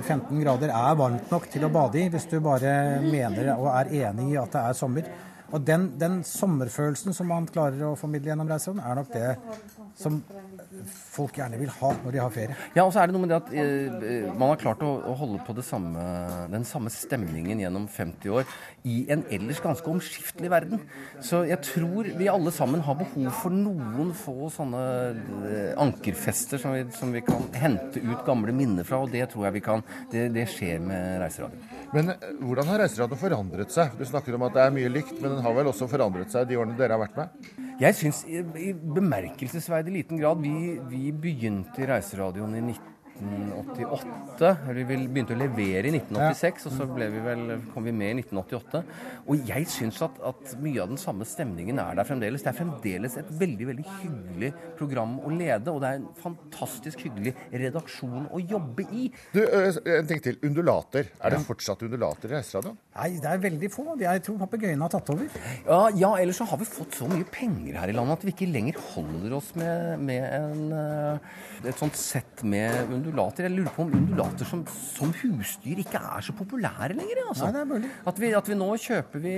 15 0.05 0.21
eh, 0.21 0.43
grader 0.45 0.73
er 0.77 0.99
varmt 1.01 1.33
nok 1.33 1.49
til 1.53 1.65
å 1.65 1.73
bade 1.73 2.03
i, 2.03 2.11
hvis 2.13 2.29
du 2.29 2.37
bare 2.45 2.75
mener 3.07 3.55
og 3.55 3.71
er 3.73 3.95
enig 4.05 4.35
i 4.35 4.41
at 4.41 4.53
det 4.53 4.65
er 4.69 4.77
sommer. 4.77 5.09
Og 5.51 5.65
den, 5.67 5.89
den 5.99 6.21
sommerfølelsen 6.27 7.17
som 7.17 7.31
man 7.33 7.49
klarer 7.51 7.89
å 7.89 7.97
formidle 7.99 8.31
gjennom 8.31 8.51
reisen, 8.53 8.79
er 8.79 9.01
nok 9.01 9.11
det 9.15 9.31
som 9.99 10.21
folk 11.11 11.39
gjerne 11.41 11.59
vil 11.61 11.71
ha 11.81 11.91
når 12.05 12.15
de 12.15 12.21
har 12.23 12.33
ferie. 12.35 12.57
Ja, 12.77 12.85
og 12.85 12.93
så 12.95 13.03
er 13.03 13.11
det 13.11 13.17
noe 13.17 13.25
med 13.25 13.33
det 13.33 13.39
at 13.41 13.51
eh, 13.53 14.29
man 14.31 14.53
har 14.53 14.61
klart 14.61 14.83
å, 14.87 14.93
å 15.11 15.15
holde 15.19 15.41
på 15.47 15.57
samme, 15.67 16.03
den 16.53 16.65
samme 16.69 16.93
stemningen 16.93 17.61
gjennom 17.61 17.89
50 17.91 18.37
år 18.39 18.47
i 18.89 19.03
en 19.13 19.25
ellers 19.33 19.61
ganske 19.63 19.91
omskiftelig 19.91 20.51
verden. 20.53 20.83
Så 21.25 21.43
jeg 21.49 21.61
tror 21.67 22.09
vi 22.17 22.31
alle 22.31 22.53
sammen 22.55 22.85
har 22.87 22.99
behov 23.01 23.29
for 23.43 23.55
noen 23.55 24.15
få 24.17 24.51
sånne 24.55 24.85
eh, 25.51 25.73
ankerfester 25.81 26.63
som 26.63 26.77
vi, 26.77 26.85
som 26.97 27.13
vi 27.15 27.25
kan 27.27 27.49
hente 27.59 28.01
ut 28.01 28.25
gamle 28.27 28.55
minner 28.57 28.87
fra, 28.87 29.03
og 29.05 29.13
det 29.13 29.27
tror 29.33 29.49
jeg 29.49 29.59
vi 29.59 29.65
kan. 29.67 29.85
Det, 30.13 30.29
det 30.35 30.47
skjer 30.53 30.81
med 30.85 31.21
Reiseradioen. 31.25 31.67
Men 31.95 32.15
eh, 32.15 32.31
hvordan 32.41 32.71
har 32.71 32.85
Reiseradioen 32.85 33.25
forandret 33.25 33.75
seg? 33.75 33.99
Du 33.99 34.07
snakker 34.09 34.39
om 34.39 34.47
at 34.49 34.57
det 34.57 34.65
er 34.65 34.79
mye 34.79 34.93
likt, 34.93 35.19
men 35.19 35.37
den 35.37 35.45
har 35.45 35.59
vel 35.59 35.73
også 35.73 35.91
forandret 35.91 36.33
seg 36.33 36.49
de 36.49 36.61
årene 36.61 36.79
dere 36.79 36.97
har 36.97 37.05
vært 37.05 37.19
med? 37.19 37.69
Jeg 37.81 37.97
syns 37.97 38.19
i 38.29 38.75
bemerkelsesverdig 38.77 39.95
liten 39.95 40.19
grad 40.21 40.43
vi, 40.45 40.53
vi 40.91 41.13
begynte 41.17 41.81
i 41.81 41.87
Reiseradioen 41.89 42.59
i 42.59 42.61
19 42.61 43.00
1988. 43.21 44.51
Eller 44.71 44.87
vi 44.89 44.99
begynte 45.07 45.35
å 45.37 45.41
levere 45.41 45.91
i 45.91 45.93
1986, 45.95 46.67
og 46.69 46.77
så 46.77 46.87
vi 46.91 47.23
vel, 47.25 47.45
kom 47.75 47.87
vi 47.87 47.95
med 47.95 48.15
i 48.15 48.23
1988. 48.25 48.83
Og 49.31 49.51
jeg 49.51 49.69
syns 49.71 50.01
at, 50.07 50.17
at, 50.31 50.55
mye 50.61 50.83
av 50.83 50.91
den 50.93 51.01
samme 51.01 51.27
stemningen 51.29 51.81
er 51.83 51.99
der 51.99 52.09
fremdeles. 52.09 52.45
Det 52.45 52.53
er 52.53 52.59
fremdeles 52.59 53.19
et 53.21 53.33
veldig 53.41 53.69
veldig 53.71 53.87
hyggelig 54.01 54.53
program 54.79 55.19
å 55.21 55.33
lede, 55.35 55.73
og 55.73 55.83
det 55.83 55.91
er 55.93 56.01
en 56.01 56.09
fantastisk 56.21 57.05
hyggelig 57.07 57.35
redaksjon 57.53 58.29
å 58.31 58.43
jobbe 58.43 58.87
i. 58.91 59.11
Du, 59.35 59.43
En 59.45 60.09
ting 60.09 60.23
til. 60.25 60.39
Undulater. 60.47 61.11
Er 61.21 61.35
det 61.35 61.43
fortsatt 61.45 61.83
undulater 61.85 62.31
i 62.31 62.39
Reiseradioen? 62.39 62.79
Nei, 62.97 63.11
det 63.21 63.29
er 63.29 63.43
veldig 63.43 63.71
få. 63.73 63.85
Jeg 64.01 64.23
tror 64.25 64.39
papegøyene 64.41 64.87
har 64.87 64.93
tatt 64.93 65.11
over. 65.13 65.29
Ja, 65.67 65.81
ja, 65.95 66.11
ellers 66.19 66.41
så 66.41 66.47
har 66.49 66.61
vi 66.61 66.69
fått 66.69 66.97
så 66.97 67.09
mye 67.11 67.27
penger 67.29 67.77
her 67.81 67.93
i 67.93 67.97
landet 67.97 68.19
at 68.19 68.27
vi 68.27 68.35
ikke 68.35 68.49
lenger 68.51 68.81
holder 68.95 69.37
oss 69.37 69.53
med, 69.59 70.05
med 70.09 70.25
en, 70.25 71.21
et 71.61 71.81
sånt 71.81 71.99
sett 71.99 72.45
med 72.47 72.89
undulater 72.89 73.10
undulater. 73.11 73.47
Jeg 73.49 73.57
lurer 73.59 73.75
på 73.75 73.85
om 73.85 73.93
undulater 73.99 74.49
som, 74.49 74.63
som 74.95 75.13
husdyr 75.21 75.83
ikke 75.83 76.01
er 76.01 76.25
så 76.25 76.35
populære 76.39 76.95
lenger. 76.97 77.23
Altså. 77.27 77.49
Nei, 77.49 77.53
det 77.57 77.63
er 77.63 77.71
mulig. 77.71 77.91
At, 78.07 78.21
vi, 78.23 78.33
at 78.41 78.51
vi 78.51 78.59
nå 78.59 78.71
kjøper 78.87 79.25
vi 79.25 79.35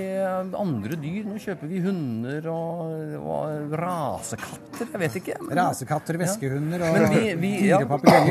andre 0.63 0.99
dyr. 1.01 1.27
Nå 1.27 1.39
kjøper 1.41 1.71
vi 1.71 1.81
hunder 1.83 2.49
og, 2.53 2.93
og 3.19 3.75
rasekatter. 3.81 4.89
Jeg 4.93 5.01
vet 5.03 5.19
ikke. 5.21 5.37
Men, 5.43 5.59
Rasekatter, 5.63 6.19
veskehunder 6.21 6.83
og 6.85 6.97
dyrepapegøyer. 6.97 7.39
vi, 7.41 7.53
vi, 7.59 7.69
ja, 7.71 7.79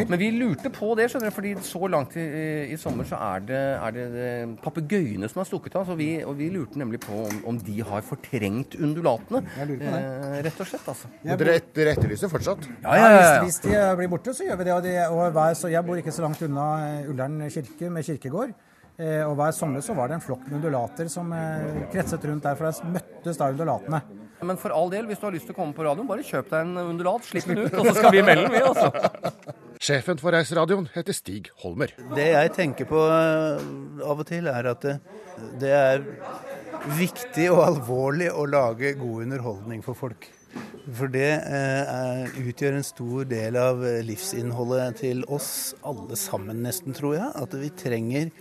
men 0.08 0.20
vi 0.20 0.30
lurte 0.36 0.72
på 0.72 0.92
det, 0.98 1.08
skjønner 1.10 1.32
du, 1.32 1.34
fordi 1.34 1.52
så 1.66 1.90
langt 1.90 2.16
i, 2.20 2.26
i 2.72 2.78
sommer 2.80 3.08
så 3.08 3.18
er 3.32 3.46
det, 3.48 3.62
er 3.76 3.96
det, 3.96 4.06
det 4.14 4.30
papegøyene 4.64 5.30
som 5.30 5.42
er 5.42 5.48
stukket 5.48 5.78
av. 5.80 5.88
Så 5.88 5.96
vi, 5.98 6.10
og 6.26 6.36
vi 6.38 6.50
lurte 6.54 6.80
nemlig 6.80 7.02
på 7.04 7.24
om, 7.26 7.42
om 7.52 7.60
de 7.62 7.78
har 7.88 8.04
fortrengt 8.06 8.76
undulatene. 8.78 9.42
Jeg 9.58 9.70
lurer 9.72 9.82
på 9.82 9.94
det. 9.96 10.02
Eh, 10.02 10.38
rett 10.48 10.62
og 10.64 10.70
slett, 10.70 10.88
altså. 10.94 11.10
Og 11.22 11.42
dere, 11.42 11.58
dere 11.76 11.94
etterlyser 11.96 12.32
fortsatt? 12.32 12.68
Ja, 12.82 12.96
ja, 12.96 13.08
ja, 13.08 13.20
ja. 13.22 13.32
Hvis, 13.44 13.58
hvis 13.62 13.72
de 13.72 13.82
blir 13.98 14.10
borte, 14.12 14.34
så 14.36 14.46
gjør 14.46 14.60
vi 14.60 14.68
det. 14.68 14.74
Og, 14.76 14.82
de, 14.86 14.94
og 15.08 15.31
hver, 15.36 15.56
så 15.58 15.70
jeg 15.72 15.84
bor 15.86 15.98
ikke 16.00 16.14
så 16.14 16.24
langt 16.24 16.42
unna 16.44 16.66
eh, 16.86 17.10
Ullern 17.10 17.40
kirke 17.52 17.90
med 17.92 18.06
kirkegård. 18.06 18.52
Eh, 19.00 19.22
og 19.24 19.36
hver 19.38 19.54
sommer 19.56 19.80
så 19.84 19.96
var 19.96 20.10
det 20.10 20.18
en 20.18 20.24
flokk 20.24 20.44
med 20.46 20.58
undulater 20.60 21.08
som 21.12 21.30
eh, 21.32 21.86
kretset 21.92 22.26
rundt 22.28 22.44
der, 22.44 22.58
for 22.58 22.68
der 22.68 22.92
møttes 22.98 23.40
da 23.40 23.48
undulatene. 23.54 24.02
Men 24.42 24.58
for 24.58 24.74
all 24.74 24.90
del, 24.90 25.06
hvis 25.06 25.20
du 25.22 25.28
har 25.28 25.34
lyst 25.36 25.46
til 25.48 25.54
å 25.54 25.58
komme 25.60 25.74
på 25.76 25.84
radioen, 25.86 26.08
bare 26.08 26.24
kjøp 26.26 26.50
deg 26.50 26.66
en 26.66 26.80
undulat, 26.82 27.24
slipp 27.28 27.46
den 27.46 27.62
ut, 27.62 27.76
og 27.78 27.88
så 27.88 27.94
skal 28.00 28.14
vi 28.14 28.24
melde 28.26 28.48
den, 28.48 28.56
vi, 28.56 28.62
altså. 28.66 28.90
Sjefen 29.86 30.18
for 30.18 30.34
Reiseradioen 30.34 30.88
heter 30.94 31.14
Stig 31.16 31.48
Holmer. 31.62 31.94
Det 32.14 32.26
jeg 32.28 32.52
tenker 32.54 32.86
på 32.90 33.00
av 33.06 34.18
og 34.18 34.26
til, 34.28 34.50
er 34.50 34.68
at 34.74 34.84
det, 34.84 34.96
det 35.62 35.72
er 35.78 36.04
viktig 36.98 37.48
og 37.54 37.62
alvorlig 37.64 38.30
å 38.34 38.46
lage 38.50 38.94
god 38.98 39.26
underholdning 39.26 39.82
for 39.86 39.98
folk. 39.98 40.28
For 40.92 41.10
det 41.12 41.30
eh, 41.46 42.40
utgjør 42.42 42.76
en 42.78 42.86
stor 42.86 43.28
del 43.30 43.56
av 43.60 43.84
livsinnholdet 44.04 44.98
til 45.02 45.22
oss 45.30 45.72
alle 45.86 46.18
sammen, 46.18 46.64
nesten, 46.66 46.96
tror 46.96 47.16
jeg. 47.16 47.30
At 47.38 47.54
vi 47.60 47.70
trenger 47.84 48.32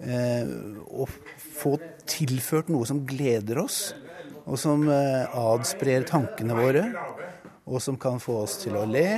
eh, 0.00 0.54
å 0.90 1.08
få 1.60 1.76
tilført 2.08 2.70
noe 2.72 2.88
som 2.88 3.04
gleder 3.06 3.60
oss, 3.62 3.90
og 4.46 4.56
som 4.60 4.86
eh, 4.90 5.26
adsprer 5.36 6.06
tankene 6.08 6.56
våre, 6.56 6.86
og 7.70 7.82
som 7.84 7.98
kan 8.00 8.18
få 8.22 8.42
oss 8.46 8.58
til 8.64 8.78
å 8.80 8.86
le. 8.88 9.08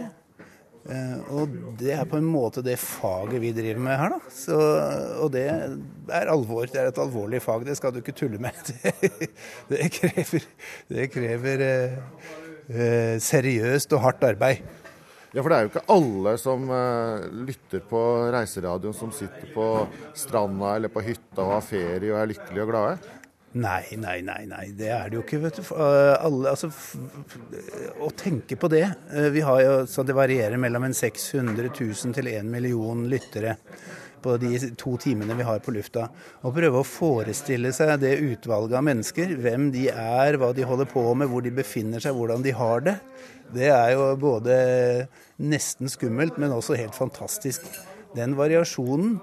Eh, 0.82 1.18
og 1.30 1.52
det 1.78 1.92
er 1.94 2.09
på 2.11 2.18
en 2.18 2.26
måte 2.26 2.64
det 2.66 2.75
faget 2.82 3.38
vi 3.42 3.52
driver 3.54 3.85
med 3.87 4.00
her, 4.00 4.16
da. 4.16 4.32
Så, 4.35 4.59
og 5.23 5.32
det 5.35 5.47
er 5.49 6.32
alvor. 6.32 6.66
Det 6.66 6.80
er 6.82 6.90
et 6.90 7.02
alvorlig 7.02 7.42
fag, 7.44 7.66
det 7.68 7.78
skal 7.78 7.94
du 7.94 8.02
ikke 8.02 8.16
tulle 8.18 8.42
med. 8.42 8.59
Det, 8.73 9.30
det 9.71 9.88
krever, 9.94 10.44
det 10.90 11.04
krever 11.14 11.62
eh, 12.69 13.16
seriøst 13.23 13.97
og 13.97 14.04
hardt 14.07 14.25
arbeid. 14.33 14.62
Ja, 15.33 15.40
for 15.40 15.49
det 15.49 15.57
er 15.57 15.64
jo 15.64 15.71
ikke 15.71 15.87
alle 15.95 16.35
som 16.40 16.69
eh, 16.69 17.26
lytter 17.49 17.81
på 17.88 18.00
Reiseradioen 18.35 18.97
som 18.97 19.12
sitter 19.16 19.49
på 19.54 19.66
stranda 20.19 20.75
eller 20.76 20.92
på 20.92 21.00
hytta 21.07 21.40
og 21.40 21.54
har 21.57 21.64
ferie 21.64 22.12
og 22.12 22.21
er 22.21 22.33
lykkelige 22.35 22.66
og 22.66 22.73
glade. 22.75 23.19
Nei, 23.52 23.83
nei, 24.00 24.19
nei, 24.25 24.47
nei, 24.49 24.66
det 24.76 24.88
er 24.88 25.11
det 25.12 25.19
jo 25.19 25.23
ikke. 25.26 25.40
vet 25.42 25.59
du. 25.61 25.64
Eh, 25.76 26.12
Alle, 26.25 26.52
altså, 26.54 26.71
å 28.00 28.09
tenke 28.16 28.57
på 28.57 28.71
det 28.73 28.87
eh, 28.87 29.28
Vi 29.33 29.42
har 29.45 29.61
jo, 29.61 29.75
så 29.88 30.04
Det 30.09 30.16
varierer 30.16 30.57
mellom 30.61 30.87
en 30.88 30.97
600 30.97 31.69
000 31.69 32.16
til 32.16 32.31
1 32.33 32.49
million 32.49 33.04
lyttere 33.12 33.59
på 34.23 34.37
de 34.41 34.52
to 34.79 34.95
timene 35.02 35.37
vi 35.38 35.47
har 35.47 35.62
på 35.64 35.75
lufta. 35.75 36.07
Å 36.43 36.52
prøve 36.55 36.81
å 36.81 36.87
forestille 36.87 37.73
seg 37.76 37.95
det 38.02 38.14
utvalget 38.23 38.79
av 38.79 38.87
mennesker, 38.87 39.35
hvem 39.43 39.71
de 39.75 39.88
er, 39.93 40.38
hva 40.41 40.52
de 40.57 40.67
holder 40.69 40.91
på 40.91 41.05
med, 41.14 41.31
hvor 41.33 41.45
de 41.45 41.55
befinner 41.55 42.02
seg, 42.02 42.17
hvordan 42.17 42.45
de 42.45 42.55
har 42.57 42.87
det, 42.87 42.97
det 43.52 43.69
er 43.69 43.91
jo 43.93 44.07
både 44.17 44.55
nesten 45.43 45.91
skummelt, 45.93 46.38
men 46.41 46.55
også 46.55 46.79
helt 46.79 46.97
fantastisk. 46.97 47.67
Den 48.17 48.37
variasjonen 48.38 49.19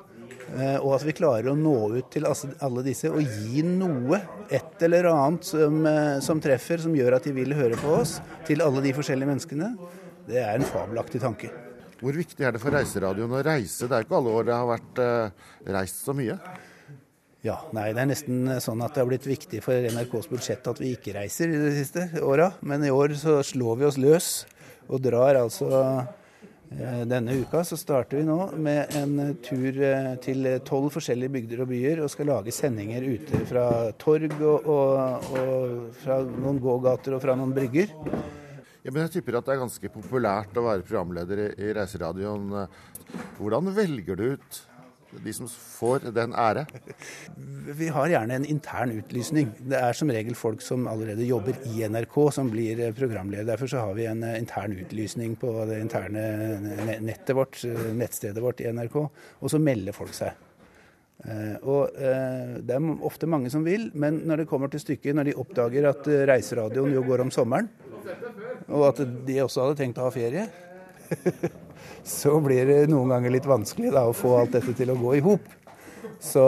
Eh, 0.57 0.77
Og 0.81 0.95
at 0.95 1.05
vi 1.05 1.13
klarer 1.13 1.51
å 1.51 1.57
nå 1.57 1.75
ut 1.93 2.09
til 2.13 2.25
alle 2.25 2.83
disse 2.85 3.11
og 3.11 3.21
gi 3.21 3.63
noe, 3.65 4.21
et 4.49 4.81
eller 4.85 5.11
annet 5.11 5.45
som, 5.45 5.85
eh, 5.85 6.19
som 6.25 6.41
treffer, 6.41 6.81
som 6.81 6.95
gjør 6.95 7.17
at 7.17 7.23
de 7.23 7.35
vil 7.35 7.53
høre 7.53 7.77
på 7.77 7.99
oss, 7.99 8.19
til 8.45 8.61
alle 8.65 8.81
de 8.81 8.93
forskjellige 8.93 9.29
menneskene, 9.29 9.77
det 10.27 10.41
er 10.41 10.55
en 10.55 10.65
fabelaktig 10.65 11.21
tanke. 11.21 11.68
Hvor 11.99 12.15
viktig 12.15 12.45
er 12.47 12.55
det 12.55 12.61
for 12.63 12.71
Reiseradioen 12.71 13.33
å 13.35 13.43
reise? 13.43 13.87
Det 13.87 13.95
er 13.97 14.05
ikke 14.05 14.19
alle 14.19 14.35
år 14.39 14.47
det 14.47 14.55
har 14.55 14.67
vært 14.69 15.01
eh, 15.03 15.47
reist 15.75 16.05
så 16.05 16.15
mye. 16.15 16.37
Ja, 17.43 17.55
nei, 17.75 17.89
Det 17.95 18.01
er 18.03 18.09
nesten 18.09 18.47
sånn 18.59 18.81
at 18.83 18.95
det 18.95 19.03
har 19.03 19.07
blitt 19.07 19.27
viktig 19.27 19.61
for 19.63 19.87
NRKs 19.95 20.27
budsjett 20.31 20.65
at 20.67 20.79
vi 20.79 20.93
ikke 20.95 21.15
reiser 21.15 21.51
i 21.51 21.59
de 21.59 21.73
siste 21.77 22.07
åra. 22.23 22.49
Men 22.59 22.83
i 22.83 22.91
år 22.91 23.15
så 23.19 23.39
slår 23.43 23.79
vi 23.79 23.87
oss 23.87 23.99
løs 23.99 24.31
og 24.89 25.03
drar 25.05 25.37
altså 25.39 25.69
eh, 26.71 27.03
Denne 27.09 27.35
uka 27.39 27.63
så 27.67 27.77
starter 27.79 28.19
vi 28.19 28.27
nå 28.27 28.51
med 28.59 28.95
en 28.99 29.35
tur 29.43 29.79
eh, 29.83 30.11
til 30.23 30.49
tolv 30.67 30.91
forskjellige 30.95 31.35
bygder 31.35 31.63
og 31.63 31.71
byer 31.71 32.03
og 32.03 32.11
skal 32.11 32.31
lage 32.31 32.55
sendinger 32.55 33.07
ute 33.07 33.43
fra 33.49 33.65
torg 33.99 34.35
og, 34.39 34.67
og, 34.67 35.31
og 35.35 35.97
fra 36.03 36.21
noen 36.27 36.59
gågater 36.63 37.15
og 37.17 37.23
fra 37.23 37.35
noen 37.39 37.55
brygger. 37.55 37.91
Ja, 38.79 38.93
men 38.93 39.03
jeg 39.03 39.17
tipper 39.17 39.39
at 39.39 39.47
det 39.47 39.57
er 39.57 39.65
ganske 39.65 39.91
populært 39.91 40.55
å 40.55 40.63
være 40.63 40.85
programleder 40.87 41.49
i, 41.51 41.71
Reiseradioen. 41.75 42.53
Hvordan 43.35 43.73
velger 43.75 44.15
du 44.15 44.25
ut 44.37 44.59
de 45.25 45.33
som 45.33 45.49
får 45.49 46.07
den 46.15 46.35
ære? 46.37 46.63
Vi 47.75 47.89
har 47.91 48.11
gjerne 48.13 48.37
en 48.39 48.47
intern 48.47 48.93
utlysning. 48.95 49.51
Det 49.59 49.79
er 49.79 49.97
som 49.97 50.11
regel 50.13 50.37
folk 50.37 50.63
som 50.63 50.87
allerede 50.87 51.27
jobber 51.27 51.57
i 51.67 51.83
NRK 51.89 52.19
som 52.35 52.51
blir 52.53 52.85
programleder. 52.95 53.47
Derfor 53.51 53.71
så 53.71 53.83
har 53.87 53.97
vi 53.97 54.07
en 54.07 54.23
eh, 54.23 54.37
intern 54.39 54.77
utlysning 54.79 55.35
på 55.41 55.53
det 55.69 55.81
interne 55.83 56.23
nettet 57.03 57.35
vårt, 57.35 57.59
eh, 57.65 57.89
nettstedet 57.99 58.43
vårt 58.43 58.63
i 58.63 58.69
NRK, 58.71 59.01
og 59.41 59.51
så 59.51 59.59
melder 59.59 59.97
folk 59.97 60.15
seg. 60.15 60.48
Eh, 61.27 61.55
Og 61.67 61.99
eh, 61.99 62.59
Det 62.63 62.75
er 62.75 62.89
ofte 63.03 63.27
mange 63.27 63.51
som 63.51 63.65
vil, 63.65 63.89
men 63.93 64.21
når 64.27 64.43
det 64.43 64.49
kommer 64.49 64.71
til 64.71 64.83
stykket, 64.83 65.15
når 65.15 65.29
de 65.29 65.37
oppdager 65.41 65.89
at 65.91 66.07
eh, 66.07 66.25
Reiseradioen 66.29 66.95
jo 66.95 67.03
går 67.03 67.25
om 67.25 67.31
sommeren, 67.33 67.69
og 68.69 68.85
at 68.91 69.01
de 69.27 69.39
også 69.43 69.65
hadde 69.65 69.79
tenkt 69.81 69.99
å 69.99 70.07
ha 70.07 70.13
ferie, 70.13 70.47
så 72.19 72.37
blir 72.43 72.69
det 72.69 72.81
noen 72.91 73.11
ganger 73.11 73.33
litt 73.33 73.49
vanskelig 73.49 73.91
da, 73.93 74.05
å 74.07 74.15
få 74.15 74.37
alt 74.39 74.55
dette 74.55 74.75
til 74.77 74.93
å 74.93 74.99
gå 74.99 75.17
i 75.17 75.23
hop. 75.25 75.55
Så 76.19 76.43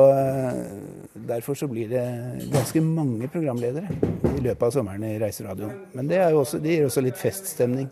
derfor 1.16 1.56
så 1.56 1.68
blir 1.72 1.88
det 1.92 2.04
ganske 2.51 2.82
mange 2.84 3.30
programledere 3.32 3.88
i 4.28 4.42
løpet 4.44 4.66
av 4.68 4.74
sommeren 4.75 5.06
i 5.08 5.16
Reiseradioen. 5.22 5.78
Men 5.96 6.10
det, 6.12 6.20
også, 6.36 6.60
det 6.60 6.75
gir 6.75 6.88
også 6.88 7.04
litt 7.06 7.20
feststemning. 7.20 7.88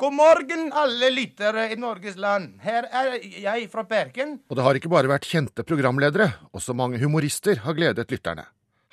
God 0.00 0.14
morgen, 0.16 0.70
alle 0.72 1.10
lyttere 1.12 1.66
i 1.74 1.76
Norges 1.76 2.14
land. 2.16 2.54
Her 2.64 2.86
er 2.88 3.18
jeg 3.20 3.66
fra 3.68 3.82
Bergen. 3.84 4.38
Og 4.48 4.56
det 4.56 4.64
har 4.64 4.78
ikke 4.78 4.88
bare 4.88 5.10
vært 5.10 5.26
kjente 5.28 5.60
programledere, 5.68 6.30
også 6.56 6.72
mange 6.72 6.96
humorister 7.02 7.60
har 7.66 7.76
gledet 7.76 8.08
lytterne. 8.08 8.46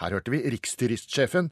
Her 0.03 0.17
hørte 0.17 0.33
vi 0.33 0.41
riksturistsjefen, 0.51 1.47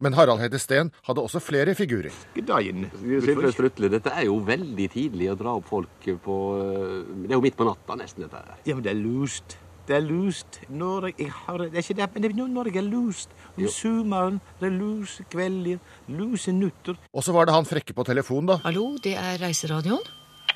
men 0.00 0.16
Harald 0.16 0.40
Hede 0.40 0.56
Steen 0.62 0.88
hadde 1.04 1.20
også 1.20 1.42
flere 1.44 1.76
figurer. 1.76 2.16
dagen. 2.40 2.88
Dette 2.88 4.14
er 4.14 4.24
jo 4.24 4.40
veldig 4.48 4.88
tidlig 4.96 5.28
å 5.34 5.36
dra 5.36 5.58
opp 5.60 5.68
folk 5.68 6.08
på 6.24 6.40
eh, 6.56 7.14
Det 7.26 7.34
er 7.34 7.36
jo 7.36 7.44
midt 7.44 7.60
på 7.60 7.68
natta, 7.68 7.92
nesten, 8.00 8.24
dette 8.24 8.40
her. 8.40 8.56
Ja, 8.64 8.72
men 8.78 8.86
det 8.88 8.94
er 8.94 9.02
lust. 9.04 9.58
Det 9.88 9.96
er 9.96 10.04
lust. 10.04 10.60
Når 10.68 11.06
jeg 11.16 11.30
har 11.32 11.58
Det 11.64 11.72
er 11.72 11.80
ikke 11.80 11.94
det, 11.96 12.08
men 12.14 12.22
det 12.22 12.30
er 12.30 12.48
når 12.48 12.68
jeg 12.68 12.76
er 12.76 12.88
lust. 12.90 13.30
Om 13.56 13.68
sommeren, 13.72 14.40
det 14.60 14.66
er 14.68 14.74
lus 14.76 15.20
kvelder, 15.32 15.78
lusenutter. 16.08 16.98
Og 17.12 17.24
så 17.24 17.32
var 17.32 17.46
det 17.48 17.54
han 17.54 17.64
frekke 17.64 17.94
på 17.96 18.04
telefon, 18.04 18.46
da. 18.50 18.58
Hallo, 18.64 18.98
det 19.02 19.14
er 19.16 19.40
Reiseradioen. 19.40 20.04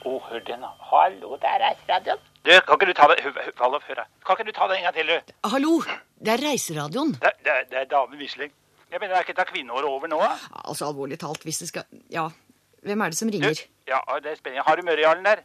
Å, 0.05 0.13
hør 0.29 0.45
den, 0.45 0.61
da. 0.61 0.71
Hallo, 0.91 1.39
det 1.41 1.49
er 1.49 1.65
Reiseradioen. 1.65 2.21
Du, 2.45 2.51
kan 2.67 2.77
ikke 2.77 2.91
du 2.91 2.93
ta 2.99 3.07
det 3.09 3.19
Hold 3.63 3.79
opp, 3.79 3.85
hør 3.89 4.03
her. 4.03 4.09
Kan 4.27 4.37
ikke 4.37 4.51
du 4.51 4.53
ta 4.59 4.69
det 4.69 4.77
en 4.81 4.85
gang 4.89 4.97
til, 4.99 5.13
du? 5.15 5.35
Hallo, 5.55 5.73
det 6.21 6.35
er 6.35 6.45
Reiseradioen. 6.45 7.15
Det, 7.23 7.33
det, 7.47 7.57
det 7.73 7.81
er 7.85 7.89
dame 7.89 8.21
Wisling. 8.21 8.53
Jeg 8.93 9.01
mener, 9.01 9.17
er 9.17 9.25
ikke 9.25 9.39
det 9.39 9.49
kvinneåret 9.49 9.89
over 9.89 10.11
nå, 10.13 10.19
da? 10.21 10.35
Altså 10.67 10.91
alvorlig 10.91 11.17
talt, 11.23 11.47
hvis 11.49 11.63
det 11.63 11.71
skal 11.73 11.89
Ja, 12.13 12.27
hvem 12.85 13.01
er 13.01 13.15
det 13.15 13.17
som 13.17 13.31
Du, 13.33 13.39
ringer? 13.39 13.65
ja, 13.89 14.03
det 14.21 14.35
er 14.35 14.37
spennende. 14.37 14.67
Har 14.69 14.77
du 14.77 14.85
Mørejarlen 14.85 15.25
der? 15.25 15.41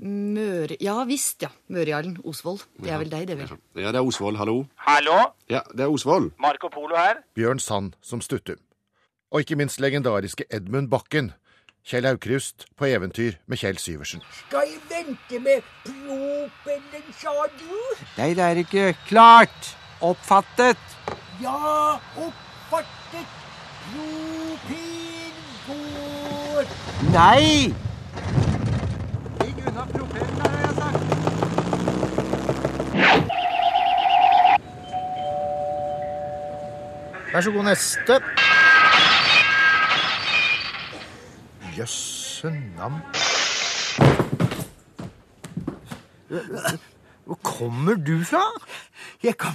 Møre... 0.00 0.76
Ja 0.80 1.02
visst, 1.04 1.42
ja. 1.44 1.50
Mørejarlen. 1.68 2.16
Osvold. 2.24 2.62
Det 2.80 2.92
er 2.92 3.00
vel 3.02 3.10
deg, 3.12 3.26
det, 3.28 3.36
vel. 3.38 3.50
Ja, 3.76 3.92
det 3.92 4.00
er 4.00 4.06
Osvold, 4.06 4.38
hallo. 4.40 4.64
Hallo? 4.86 5.18
Ja, 5.50 5.60
det 5.76 5.84
er 5.84 5.92
Osvold. 5.92 6.30
Marco 6.40 6.70
Polo 6.72 6.96
her? 6.96 7.20
Bjørn 7.36 7.60
Sand 7.60 7.92
som 8.00 8.22
Stuttum. 8.24 8.60
Og 9.30 9.44
ikke 9.44 9.58
minst 9.60 9.80
legendariske 9.80 10.44
Edmund 10.50 10.88
Bakken. 10.90 11.32
Kjell 11.86 12.06
Aukrust 12.08 12.66
på 12.76 12.88
eventyr 12.88 13.36
med 13.46 13.60
Kjell 13.60 13.78
Syversen. 13.80 14.24
Skal 14.36 14.68
jeg 14.68 14.80
vente 14.88 15.40
med 15.40 15.68
propellen, 15.84 17.12
sa 17.20 17.32
du? 17.60 17.76
Nei, 18.18 18.32
det 18.36 18.44
er 18.44 18.62
ikke 18.64 18.88
klart. 19.08 19.74
Oppfattet. 20.00 20.96
Ja, 21.42 21.96
oppfattet. 22.16 23.38
Propell 23.90 25.38
går. 25.68 26.74
Nei! 27.12 27.89
Ligg 29.70 29.78
unna 29.78 29.86
propellen, 29.92 30.40
har 30.40 30.58
jeg 30.58 30.74
sagt. 30.74 30.98
Vær 37.32 37.40
så 37.40 37.50
god, 37.50 37.64
neste. 37.64 38.22
Jøsse 41.76 42.50
navn. 42.76 42.98
Hvor 47.24 47.34
kommer 47.42 47.94
du 47.94 48.24
fra? 48.24 48.42
Jeg 49.22 49.36
kom, 49.38 49.54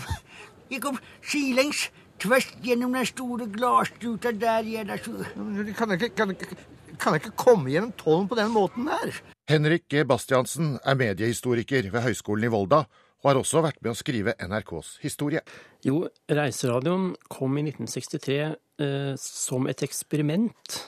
jeg 0.72 0.82
kom 0.82 1.00
sidelengs 1.28 1.92
tvers 2.20 2.48
gjennom 2.64 2.94
den 2.94 3.06
store 3.06 3.52
glasstruta 3.52 4.32
der 4.32 4.64
Jeg, 4.64 4.88
der. 4.88 4.98
kan 5.78 5.92
ikke, 5.92 6.10
kan, 6.10 6.36
kan 7.00 7.14
ikke 7.16 7.32
komme 7.36 7.70
gjennom 7.70 7.92
tollen 7.92 8.28
på 8.28 8.36
den 8.36 8.52
måten 8.52 8.88
der. 8.88 9.35
Henrik 9.46 9.84
G. 9.94 10.02
Bastiansen 10.10 10.80
er 10.82 10.96
mediehistoriker 10.98 11.86
ved 11.94 12.02
Høgskolen 12.02 12.48
i 12.48 12.50
Volda, 12.50 12.80
og 13.22 13.28
har 13.30 13.38
også 13.38 13.62
vært 13.62 13.78
med 13.84 13.92
å 13.92 13.98
skrive 13.98 14.34
NRKs 14.42 14.96
historie. 15.04 15.44
Jo, 15.86 16.00
Reiseradioen 16.26 17.12
kom 17.30 17.60
i 17.62 17.66
1963 17.68 18.40
eh, 18.42 19.12
som 19.22 19.70
et 19.70 19.86
eksperiment 19.86 20.80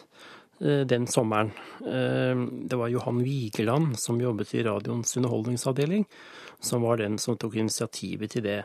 eh, 0.57 0.81
den 0.89 1.05
sommeren. 1.05 1.53
Eh, 1.85 2.33
det 2.65 2.81
var 2.81 2.89
Johan 2.89 3.21
Vigeland 3.21 3.93
som 4.01 4.17
jobbet 4.25 4.55
i 4.57 4.65
radioens 4.65 5.13
underholdningsavdeling, 5.21 6.09
som 6.57 6.81
var 6.81 6.97
den 6.97 7.21
som 7.21 7.37
tok 7.37 7.59
initiativet 7.61 8.33
til 8.33 8.47
det. 8.49 8.59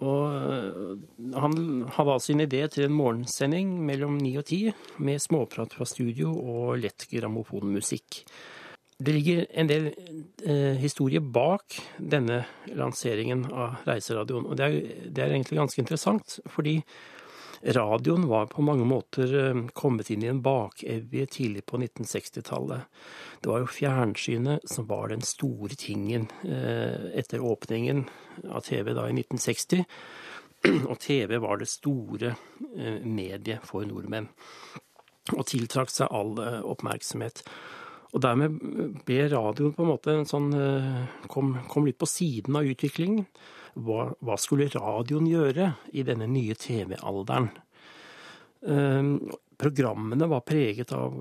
Og 0.00 0.32
eh, 0.32 0.98
han 1.36 1.60
hadde 1.92 2.18
altså 2.18 2.32
en 2.32 2.46
idé 2.48 2.64
til 2.72 2.88
en 2.88 3.00
morgensending 3.04 3.76
mellom 3.84 4.16
ni 4.16 4.38
og 4.40 4.48
ti 4.48 4.64
med 4.96 5.20
småprat 5.20 5.76
fra 5.76 5.92
studio 5.92 6.32
og 6.32 6.78
lett 6.88 7.10
grammofonmusikk. 7.12 8.24
Det 8.98 9.12
ligger 9.12 9.46
en 9.50 9.68
del 9.68 9.90
eh, 10.44 10.76
historie 10.80 11.20
bak 11.20 11.76
denne 11.98 12.44
lanseringen 12.72 13.44
av 13.52 13.82
Reiseradioen. 13.84 14.46
Og 14.48 14.56
det 14.56 14.64
er, 14.64 14.78
det 15.12 15.22
er, 15.22 15.34
egentlig 15.34 15.58
ganske 15.60 15.82
interessant, 15.82 16.38
fordi 16.48 16.78
radioen 17.76 18.24
var 18.30 18.48
på 18.48 18.64
mange 18.64 18.86
måter 18.88 19.34
eh, 19.36 19.60
kommet 19.76 20.08
inn 20.10 20.24
i 20.24 20.30
en 20.32 20.40
bakevje 20.40 21.28
tidlig 21.36 21.66
på 21.68 21.82
1960-tallet. 21.82 22.88
Det 23.44 23.52
var 23.52 23.66
jo 23.66 23.74
fjernsynet 23.74 24.64
som 24.72 24.88
var 24.88 25.12
den 25.12 25.24
store 25.28 25.76
tingen 25.76 26.30
eh, 26.48 27.12
etter 27.20 27.44
åpningen 27.44 28.06
av 28.48 28.64
TV 28.64 28.94
da 28.96 29.10
i 29.10 29.16
1960. 29.18 29.84
Og 30.90 30.98
TV 31.04 31.36
var 31.44 31.60
det 31.60 31.68
store 31.68 32.32
eh, 32.32 33.02
mediet 33.04 33.64
for 33.68 33.84
nordmenn. 33.84 34.32
Og 35.36 35.44
tiltrakk 35.50 35.92
seg 35.92 36.08
all 36.14 36.38
eh, 36.40 36.62
oppmerksomhet. 36.64 37.44
Og 38.14 38.22
dermed 38.22 38.60
ble 39.06 39.26
radioen 39.32 39.74
på 39.74 39.84
en 39.84 39.90
måte 39.90 40.14
en 40.14 40.28
sånn 40.28 40.50
kom, 41.32 41.56
kom, 41.70 41.88
litt 41.88 41.98
på 41.98 42.08
siden 42.08 42.58
av 42.58 42.68
utviklingen. 42.68 43.26
Hva, 43.76 44.10
hva 44.24 44.36
skulle 44.40 44.70
radioen 44.72 45.26
gjøre 45.28 45.72
i 45.92 46.04
denne 46.06 46.28
nye 46.30 46.54
TV-alderen? 46.56 47.50
Um, 48.66 49.10
programmene 49.60 50.28
var 50.30 50.46
preget 50.46 50.94
av 50.96 51.18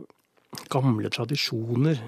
gamle 0.72 1.10
tradisjoner 1.14 2.00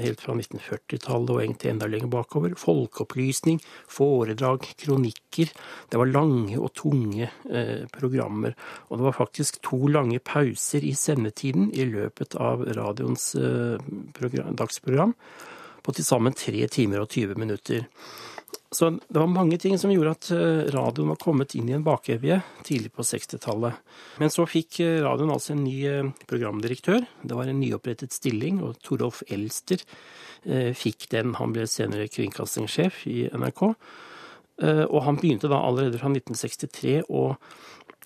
helt 0.00 0.22
fra 0.22 0.34
1940-tallet 0.36 1.32
og 1.32 1.40
egentlig 1.42 1.70
enda 1.72 1.88
lenger 1.90 2.10
bakover. 2.12 2.54
Folkeopplysning, 2.58 3.60
foredrag, 3.90 4.66
kronikker. 4.80 5.52
Det 5.90 6.00
var 6.00 6.12
lange 6.12 6.58
og 6.60 6.72
tunge 6.78 7.28
eh, 7.50 7.84
programmer. 7.94 8.56
Og 8.88 8.98
det 8.98 9.08
var 9.08 9.18
faktisk 9.18 9.60
to 9.66 9.86
lange 9.90 10.20
pauser 10.22 10.84
i 10.84 10.94
sendetiden 10.96 11.70
i 11.74 11.86
løpet 11.88 12.38
av 12.40 12.64
radioens 12.76 13.32
eh, 13.38 13.82
dagsprogram 14.56 15.16
på 15.86 15.94
til 15.94 16.06
sammen 16.06 16.34
tre 16.34 16.66
timer 16.72 17.04
og 17.04 17.12
20 17.14 17.38
minutter. 17.38 17.86
Så 18.74 18.88
det 18.90 19.20
var 19.20 19.30
mange 19.30 19.58
ting 19.62 19.76
som 19.78 19.92
gjorde 19.92 20.14
at 20.16 20.28
radioen 20.74 21.12
var 21.12 21.20
kommet 21.22 21.54
inn 21.54 21.68
i 21.70 21.74
en 21.76 21.84
bakevje 21.86 22.40
tidlig 22.66 22.90
på 22.96 23.04
60-tallet. 23.06 23.78
Men 24.18 24.32
så 24.34 24.46
fikk 24.48 24.80
radioen 25.04 25.30
altså 25.32 25.54
en 25.54 25.62
ny 25.64 25.78
programdirektør. 26.26 27.06
Det 27.22 27.38
var 27.38 27.46
en 27.46 27.60
nyopprettet 27.62 28.12
stilling, 28.16 28.58
og 28.66 28.80
Torolf 28.82 29.22
Elster 29.30 29.84
fikk 30.76 31.06
den. 31.14 31.36
Han 31.38 31.54
ble 31.54 31.68
senere 31.70 32.10
kringkastingssjef 32.10 33.04
i 33.10 33.30
NRK. 33.30 33.62
Og 34.66 35.00
han 35.04 35.18
begynte 35.20 35.50
da 35.52 35.62
allerede 35.62 36.02
fra 36.02 36.10
1963 36.10 37.06
å 37.06 37.28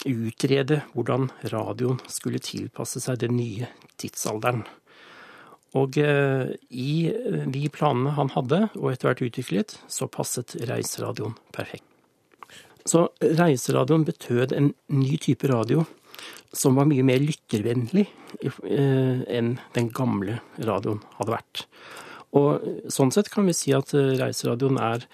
utrede 0.09 0.81
hvordan 0.95 1.29
radioen 1.53 1.99
skulle 2.09 2.41
tilpasse 2.41 3.01
seg 3.05 3.21
den 3.25 3.37
nye 3.37 3.69
tidsalderen. 4.01 4.65
Og 5.79 5.95
i 6.01 6.93
de 7.55 7.63
planene 7.71 8.17
han 8.17 8.33
hadde, 8.35 8.65
og 8.75 8.91
etter 8.91 9.11
hvert 9.11 9.23
utviklet, 9.29 9.77
så 9.87 10.09
passet 10.11 10.57
reiseradioen 10.67 11.37
perfekt. 11.55 11.87
Så 12.89 13.07
reiseradioen 13.21 14.07
betød 14.09 14.55
en 14.57 14.73
ny 14.91 15.15
type 15.21 15.47
radio 15.51 15.85
som 16.57 16.75
var 16.75 16.89
mye 16.91 17.05
mer 17.07 17.23
lyttervennlig 17.23 18.09
enn 18.41 19.53
den 19.77 19.91
gamle 19.95 20.41
radioen 20.59 21.03
hadde 21.21 21.37
vært. 21.37 21.63
Og 22.35 22.67
sånn 22.91 23.13
sett 23.15 23.31
kan 23.31 23.47
vi 23.47 23.55
si 23.55 23.75
at 23.75 23.93
reiseradioen 23.95 24.81
er 24.83 25.07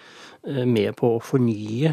med 0.68 0.94
på 0.96 1.16
å 1.16 1.22
fornye 1.24 1.92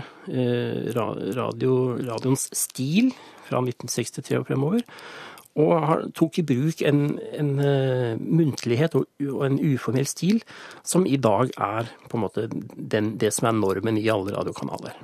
radio, 0.96 1.76
radioens 2.00 2.48
stil 2.56 3.12
fra 3.48 3.60
1963 3.64 4.40
og 4.40 4.48
fremover 4.48 4.84
og 5.60 6.08
tok 6.18 6.40
i 6.42 6.46
bruk 6.50 6.82
en, 6.82 7.04
en 7.38 7.52
uh, 7.62 8.18
muntlighet 8.18 8.96
og, 8.98 9.06
og, 9.28 9.44
en 9.46 9.60
uformell 9.62 10.08
stil 10.10 10.42
som 10.82 11.06
i 11.06 11.20
dag 11.22 11.54
er 11.54 11.92
på 12.10 12.18
en 12.18 12.24
måte 12.26 12.48
den, 12.50 13.14
det 13.22 13.34
som 13.36 13.52
er 13.52 13.60
normen 13.60 14.00
i 14.02 14.08
alle 14.10 14.34
radiokanaler. 14.34 14.98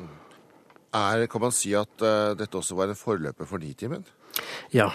Er, 0.97 1.27
kan 1.29 1.45
man 1.45 1.53
si 1.53 1.75
at 1.77 2.01
uh, 2.01 2.33
dette 2.37 2.57
også 2.57 2.79
var 2.79 2.89
en 2.89 2.97
forløper 2.97 3.49
for 3.49 3.61
Nitimen? 3.61 4.07
Ja. 4.73 4.89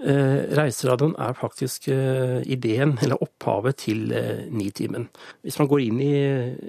Uh, 0.00 0.46
Reiseradioen 0.54 1.18
er 1.18 1.34
faktisk 1.36 1.90
ideen, 1.90 2.94
eller 3.02 3.18
opphavet 3.26 3.82
til 3.82 4.14
Nitimen. 4.54 5.10
Hvis 5.42 5.58
man 5.58 5.68
går 5.68 5.82
inn 5.88 5.98
i, 6.04 6.14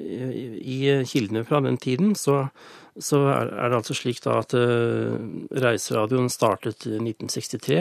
i, 0.01 0.47
i 0.57 0.79
kildene 1.05 1.45
fra 1.45 1.61
den 1.61 1.77
tiden, 1.77 2.15
så 2.17 2.47
så 2.99 3.21
er 3.31 3.69
det 3.71 3.77
altså 3.77 3.95
slik 3.95 4.19
da 4.25 4.41
at 4.41 4.53
uh, 4.57 5.15
Reiseradioen 5.63 6.27
startet 6.31 6.83
i 6.89 6.97
1963. 6.97 7.77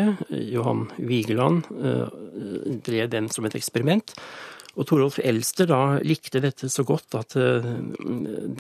Johan 0.53 0.87
Vigeland 1.03 1.67
uh, 1.75 2.07
drev 2.87 3.11
den 3.11 3.31
som 3.33 3.49
et 3.49 3.57
eksperiment. 3.59 4.15
Og 4.79 4.87
Torolf 4.87 5.19
Elster 5.19 5.67
da 5.67 5.99
likte 6.07 6.43
dette 6.45 6.71
så 6.71 6.87
godt 6.87 7.19
at 7.19 7.35
uh, 7.41 7.67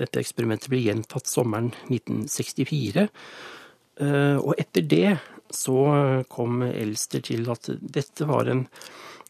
dette 0.01 0.19
eksperimentet 0.19 0.73
ble 0.73 0.83
gjentatt 0.89 1.31
sommeren 1.31 1.71
1964. 1.87 3.07
og 4.41 4.55
etter 4.57 4.85
det 4.89 5.19
så 5.53 5.81
kom 6.33 6.63
Elster 6.65 7.21
til 7.21 7.45
at 7.53 7.69
dette 7.81 8.25
var 8.25 8.49
en, 8.49 8.63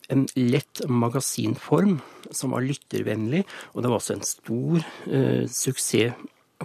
en 0.08 0.26
lett 0.36 0.84
magasinform 0.86 1.96
som 2.30 2.54
var 2.54 2.62
lyttervennlig, 2.62 3.42
og 3.74 3.82
det 3.82 3.90
var 3.90 3.98
også 3.98 4.14
en 4.14 4.28
stor 4.28 4.84
suksess 5.50 6.14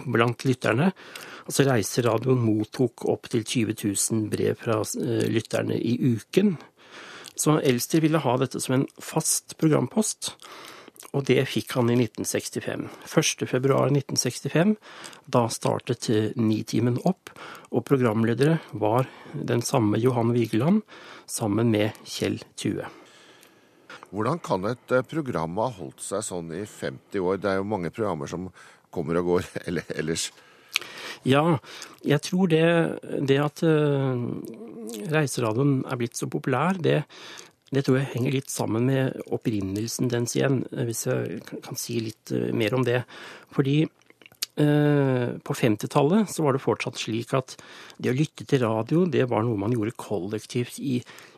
blant 0.04 0.44
lytterne. 0.44 0.92
Altså 1.46 1.66
Reiseradioen 1.66 2.42
mottok 2.42 3.06
opptil 3.08 3.44
20 3.46 3.76
000 3.82 4.30
brev 4.32 4.58
fra 4.60 4.80
lytterne 5.30 5.78
i 5.78 5.96
uken. 6.14 6.56
Så 7.36 7.58
Elster 7.60 8.00
ville 8.00 8.22
ha 8.24 8.36
dette 8.40 8.60
som 8.64 8.78
en 8.78 8.86
fast 9.02 9.58
programpost, 9.60 10.32
og 11.12 11.26
det 11.28 11.42
fikk 11.48 11.74
han 11.76 11.90
i 11.92 11.96
1965. 12.00 12.86
1.2.1965, 13.06 14.74
da 15.32 15.44
startet 15.52 16.08
Nitimen 16.40 16.96
opp, 17.08 17.30
og 17.70 17.84
programledere 17.88 18.58
var 18.72 19.08
den 19.32 19.62
samme 19.64 20.00
Johan 20.00 20.32
Vigeland 20.36 20.82
sammen 21.28 21.70
med 21.72 21.96
Kjell 22.08 22.40
Tue. 22.56 22.88
Hvordan 24.16 24.38
kan 24.40 24.64
et 24.70 24.92
program 25.10 25.58
ha 25.60 25.66
holdt 25.76 26.00
seg 26.04 26.22
sånn 26.24 26.52
i 26.54 26.62
50 26.64 27.20
år? 27.20 27.40
Det 27.42 27.50
er 27.50 27.60
jo 27.60 27.68
mange 27.68 27.90
programmer 27.92 28.30
som 28.30 28.48
kommer 28.96 29.20
og 29.20 29.32
går 29.34 29.50
ellers? 30.00 30.30
Ja, 31.26 31.58
jeg 32.06 32.22
tror 32.22 32.50
det, 32.52 32.66
det 33.26 33.40
at 33.42 33.64
uh, 33.66 34.14
reiseradioen 35.10 35.80
er 35.88 35.98
blitt 35.98 36.18
så 36.18 36.28
populær, 36.30 36.78
det, 36.78 37.00
det, 37.72 37.82
tror 37.82 37.98
jeg 37.98 38.12
henger 38.12 38.36
litt 38.36 38.52
sammen 38.52 38.86
med 38.86 39.16
opprinnelsen 39.34 40.12
dens 40.12 40.36
igjen, 40.38 40.62
hvis 40.70 41.06
jeg 41.08 41.40
kan 41.66 41.80
si 41.80 41.98
litt 42.04 42.34
uh, 42.34 42.52
mer 42.54 42.76
om 42.78 42.86
det. 42.86 43.02
Fordi 43.56 43.80
på 44.56 45.52
50-tallet 45.52 46.30
så 46.32 46.40
var 46.40 46.56
det 46.56 46.62
fortsatt 46.64 46.96
slik 46.96 47.34
at 47.36 47.58
det 48.00 48.08
å 48.08 48.16
lytte 48.16 48.46
til 48.48 48.62
radio, 48.62 49.02
det 49.04 49.26
var 49.28 49.44
noe 49.44 49.60
man 49.60 49.74
gjorde 49.74 49.92
kollektivt 50.00 50.78
i 50.80 50.94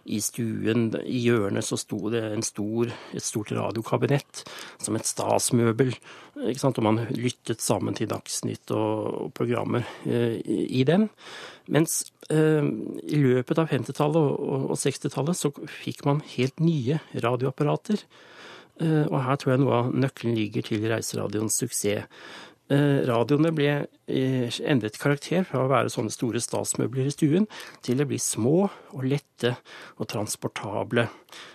i 0.08 0.20
stuen, 0.24 0.88
i 1.04 1.20
hjørnet, 1.26 1.64
så 1.66 1.76
sto 1.78 2.08
det 2.12 2.22
stor, 2.46 2.90
et 3.12 3.24
stort 3.24 3.52
radiokabinett 3.54 4.44
som 4.80 4.96
et 4.96 5.08
stasmøbel. 5.08 5.92
Og 6.38 6.80
man 6.84 7.02
lyttet 7.12 7.62
sammen 7.64 7.96
til 7.98 8.10
Dagsnytt 8.10 8.72
og, 8.74 9.26
og 9.26 9.34
programmer 9.36 9.84
eh, 10.06 10.38
i 10.46 10.84
den. 10.88 11.08
Mens 11.68 12.00
eh, 12.32 12.64
i 12.64 13.20
løpet 13.20 13.60
av 13.60 13.70
50-tallet 13.74 14.20
og, 14.22 14.70
og 14.72 14.80
60-tallet 14.80 15.38
så 15.38 15.52
fikk 15.82 16.04
man 16.08 16.22
helt 16.36 16.62
nye 16.62 17.00
radioapparater. 17.12 18.04
Eh, 18.78 19.04
og 19.08 19.18
her 19.26 19.40
tror 19.40 19.54
jeg 19.54 19.64
noe 19.64 19.80
av 19.82 19.90
nøkkelen 19.92 20.38
ligger 20.38 20.68
til 20.70 20.86
Reiseradioens 20.88 21.58
suksess. 21.60 22.06
Eh, 22.68 23.00
radioene 23.08 23.48
ble 23.56 23.70
eh, 23.80 24.56
endret 24.68 24.98
karakter 25.00 25.46
fra 25.48 25.62
å 25.64 25.70
være 25.70 25.92
sånne 25.92 26.12
store 26.12 26.40
statsmøbler 26.44 27.08
i 27.08 27.14
stuen, 27.14 27.46
til 27.84 28.02
å 28.04 28.06
bli 28.08 28.18
små 28.20 28.58
og 28.68 29.06
lette 29.08 29.54
og 29.96 30.10
transportable. 30.12 31.06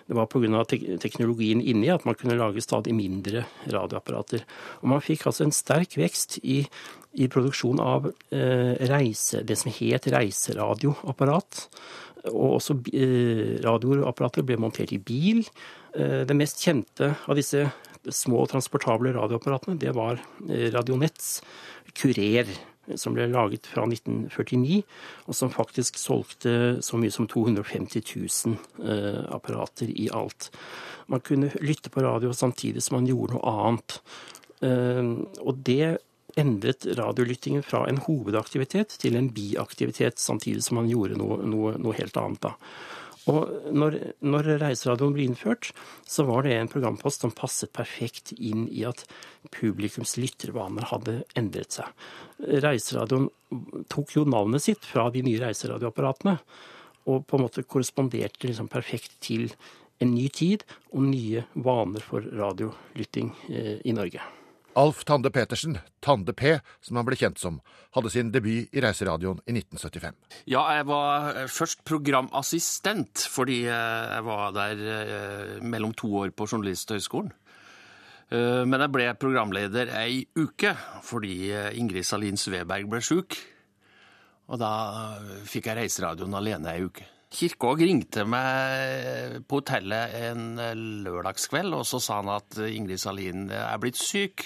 Det 0.10 0.18
var 0.18 0.30
pga. 0.32 0.64
Tek 0.70 0.88
teknologien 1.04 1.62
inni 1.62 1.92
at 1.94 2.08
man 2.08 2.18
kunne 2.18 2.38
lage 2.40 2.64
stadig 2.66 2.96
mindre 2.98 3.46
radioapparater. 3.70 4.42
Og 4.82 4.90
man 4.90 5.06
fikk 5.06 5.28
altså 5.30 5.46
en 5.46 5.54
sterk 5.54 5.98
vekst 6.02 6.40
i, 6.42 6.64
i 7.14 7.28
produksjon 7.30 7.80
av 7.82 8.08
eh, 8.34 8.74
reise, 8.90 9.44
det 9.46 9.58
som 9.60 9.72
het 9.74 10.08
reiseradioapparat. 10.10 11.68
Og 12.32 12.58
også 12.58 12.80
eh, 12.96 13.60
radioapparater 13.64 14.46
ble 14.48 14.58
montert 14.62 14.94
i 14.96 15.02
bil. 15.02 15.44
Eh, 15.94 16.24
det 16.28 16.38
mest 16.38 16.64
kjente 16.64 17.14
av 17.28 17.38
disse 17.38 17.68
små 18.04 18.44
transportable 18.52 19.14
radioapparatene, 19.16 19.80
det 19.80 19.94
var 19.96 20.18
Radionets 20.74 21.38
Kurer, 21.96 22.50
som 23.00 23.16
ble 23.16 23.30
laget 23.32 23.70
fra 23.72 23.86
1949, 23.88 24.82
og 25.30 25.38
som 25.38 25.54
faktisk 25.54 25.96
solgte 26.02 26.82
så 26.84 27.00
mye 27.00 27.14
som 27.16 27.30
250 27.32 28.04
000 28.04 28.58
eh, 28.84 29.22
apparater 29.32 29.94
i 29.94 30.10
alt. 30.12 30.50
Man 31.08 31.24
kunne 31.24 31.54
lytte 31.62 31.94
på 31.94 32.04
radio 32.04 32.34
samtidig 32.36 32.84
som 32.84 32.98
man 32.98 33.08
gjorde 33.08 33.38
noe 33.38 33.54
annet. 33.54 34.02
Og 34.64 35.58
det 35.68 35.98
endret 36.40 36.88
radiolyttingen 36.98 37.64
fra 37.66 37.84
en 37.90 38.02
hovedaktivitet 38.06 38.98
til 39.02 39.18
en 39.20 39.30
biaktivitet, 39.34 40.20
samtidig 40.22 40.66
som 40.66 40.80
man 40.82 40.90
gjorde 40.92 41.20
noe, 41.20 41.40
noe, 41.48 41.78
noe 41.82 41.96
helt 42.00 42.18
annet. 42.20 42.44
da. 42.44 42.56
Og 43.32 43.72
når, 43.72 43.96
når 44.26 44.50
reiseradioen 44.60 45.14
ble 45.16 45.28
innført, 45.30 45.70
så 46.04 46.26
var 46.28 46.44
det 46.44 46.58
en 46.58 46.72
programpost 46.72 47.24
som 47.24 47.32
passet 47.32 47.72
perfekt 47.76 48.34
inn 48.36 48.66
i 48.68 48.84
at 48.88 49.06
publikums 49.54 50.18
lyttervaner 50.20 50.90
hadde 50.90 51.22
endret 51.40 51.78
seg. 51.78 51.88
Reiseradioen 52.44 53.30
tok 53.94 54.18
jo 54.18 54.26
navnet 54.28 54.66
sitt 54.66 54.84
fra 54.84 55.08
de 55.14 55.24
nye 55.24 55.40
reiseradioapparatene, 55.46 56.36
og 57.08 57.26
på 57.28 57.40
en 57.40 57.46
måte 57.46 57.64
korresponderte 57.68 58.48
liksom 58.48 58.70
perfekt 58.72 59.16
til 59.24 59.50
en 60.04 60.12
ny 60.12 60.28
tid 60.34 60.64
og 60.92 61.06
nye 61.08 61.46
vaner 61.54 62.04
for 62.04 62.24
radiolytting 62.28 63.32
eh, 63.52 63.76
i 63.88 63.96
Norge. 63.96 64.24
Alf 64.76 65.04
Tande 65.06 65.30
Petersen, 65.30 65.78
Tande 66.00 66.34
P, 66.34 66.58
som 66.82 66.98
han 66.98 67.06
ble 67.06 67.18
kjent 67.18 67.38
som, 67.42 67.60
hadde 67.94 68.10
sin 68.14 68.32
debut 68.34 68.74
i 68.74 68.82
Reiseradioen 68.82 69.42
i 69.46 69.54
1975. 69.56 70.18
Ja, 70.50 70.64
jeg 70.78 70.88
var 70.90 71.30
eh, 71.34 71.50
først 71.52 71.84
programassistent, 71.86 73.26
fordi 73.30 73.64
eh, 73.68 74.16
jeg 74.16 74.26
var 74.26 74.56
der 74.56 74.84
eh, 74.96 75.56
mellom 75.62 75.94
to 75.98 76.10
år 76.24 76.34
på 76.36 76.50
Journalisthøgskolen. 76.50 77.34
Men 78.34 78.82
jeg 78.82 78.90
ble 78.90 79.04
programleder 79.22 79.92
ei 80.00 80.24
uke 80.40 80.72
fordi 81.06 81.52
Ingrid 81.78 82.08
Salin 82.08 82.40
Sveberg 82.40 82.88
ble 82.90 82.98
sjuk. 83.04 83.36
Og 84.50 84.58
da 84.58 84.72
fikk 85.46 85.68
jeg 85.70 85.78
Reiseradioen 85.78 86.34
alene 86.40 86.72
ei 86.72 86.88
uke. 86.88 87.06
Kirkvaag 87.34 87.82
ringte 87.82 88.26
meg 88.30 89.40
på 89.50 89.62
hotellet 89.62 90.14
en 90.30 90.58
lørdagskveld, 91.06 91.74
og 91.74 91.86
så 91.90 92.00
sa 92.04 92.20
han 92.22 92.32
at 92.36 92.60
Ingrid 92.68 93.02
Salin 93.02 93.48
er 93.50 93.80
blitt 93.82 93.98
syk. 93.98 94.46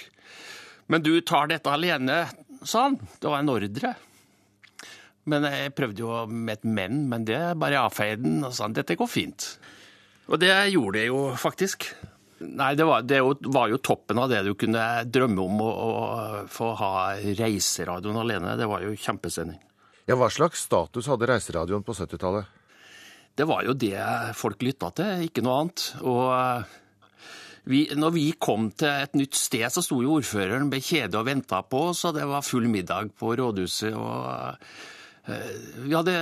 Men 0.88 1.04
du 1.04 1.18
tar 1.20 1.50
dette 1.52 1.72
alene, 1.72 2.22
sa 2.64 2.88
han. 2.88 3.00
Det 3.20 3.28
var 3.28 3.44
en 3.44 3.52
ordre. 3.52 3.94
Men 5.28 5.48
jeg 5.52 5.74
prøvde 5.76 6.04
jo 6.04 6.22
med 6.32 6.62
et 6.62 6.68
men, 6.68 7.02
men 7.12 7.26
det 7.28 7.40
bare 7.60 7.84
avfeide 7.84 8.24
han 8.24 8.48
og 8.48 8.56
sa 8.56 8.70
han, 8.70 8.78
dette 8.78 8.96
går 8.96 9.12
fint. 9.12 9.50
Og 10.32 10.40
det 10.40 10.54
gjorde 10.72 11.00
det 11.00 11.08
jo 11.10 11.20
faktisk. 11.40 11.90
Nei, 12.40 12.74
det 12.78 12.86
var, 12.86 13.04
det 13.08 13.20
var, 13.24 13.68
jo 13.72 13.80
toppen 13.82 14.20
av 14.22 14.30
det 14.30 14.44
du 14.46 14.54
kunne 14.60 14.84
drømme 15.10 15.44
om 15.44 15.62
å, 15.64 15.70
å 15.72 15.94
få 16.52 16.74
ha 16.80 16.92
reiseradioen 17.18 18.20
alene. 18.22 18.56
Det 18.60 18.68
var 18.70 18.86
jo 18.86 18.94
kjempesending. 18.94 19.60
Ja, 20.08 20.16
Hva 20.16 20.30
slags 20.32 20.64
status 20.68 21.10
hadde 21.12 21.28
reiseradioen 21.28 21.84
på 21.84 21.96
70-tallet? 21.98 22.57
Det 23.38 23.46
var 23.46 23.64
jo 23.68 23.76
det 23.78 24.02
folk 24.38 24.64
lytta 24.66 24.90
til, 24.98 25.28
ikke 25.28 25.44
noe 25.46 25.62
annet. 25.62 25.84
Og 26.10 26.66
vi, 27.70 27.84
når 28.00 28.14
vi 28.16 28.26
kom 28.40 28.70
til 28.80 28.90
et 28.90 29.18
nytt 29.20 29.38
sted, 29.38 29.68
så 29.70 29.84
sto 29.86 30.00
jo 30.02 30.18
ordføreren 30.18 30.70
med 30.72 30.86
kjede 30.86 31.20
og 31.20 31.28
venta 31.28 31.62
på 31.68 31.90
oss, 31.92 32.06
og 32.08 32.16
det 32.18 32.26
var 32.30 32.46
full 32.46 32.70
middag 32.72 33.12
på 33.20 33.36
rådhuset. 33.38 33.94
og 33.94 34.58
eh, 35.28 35.56
Vi 35.84 35.94
hadde 35.94 36.18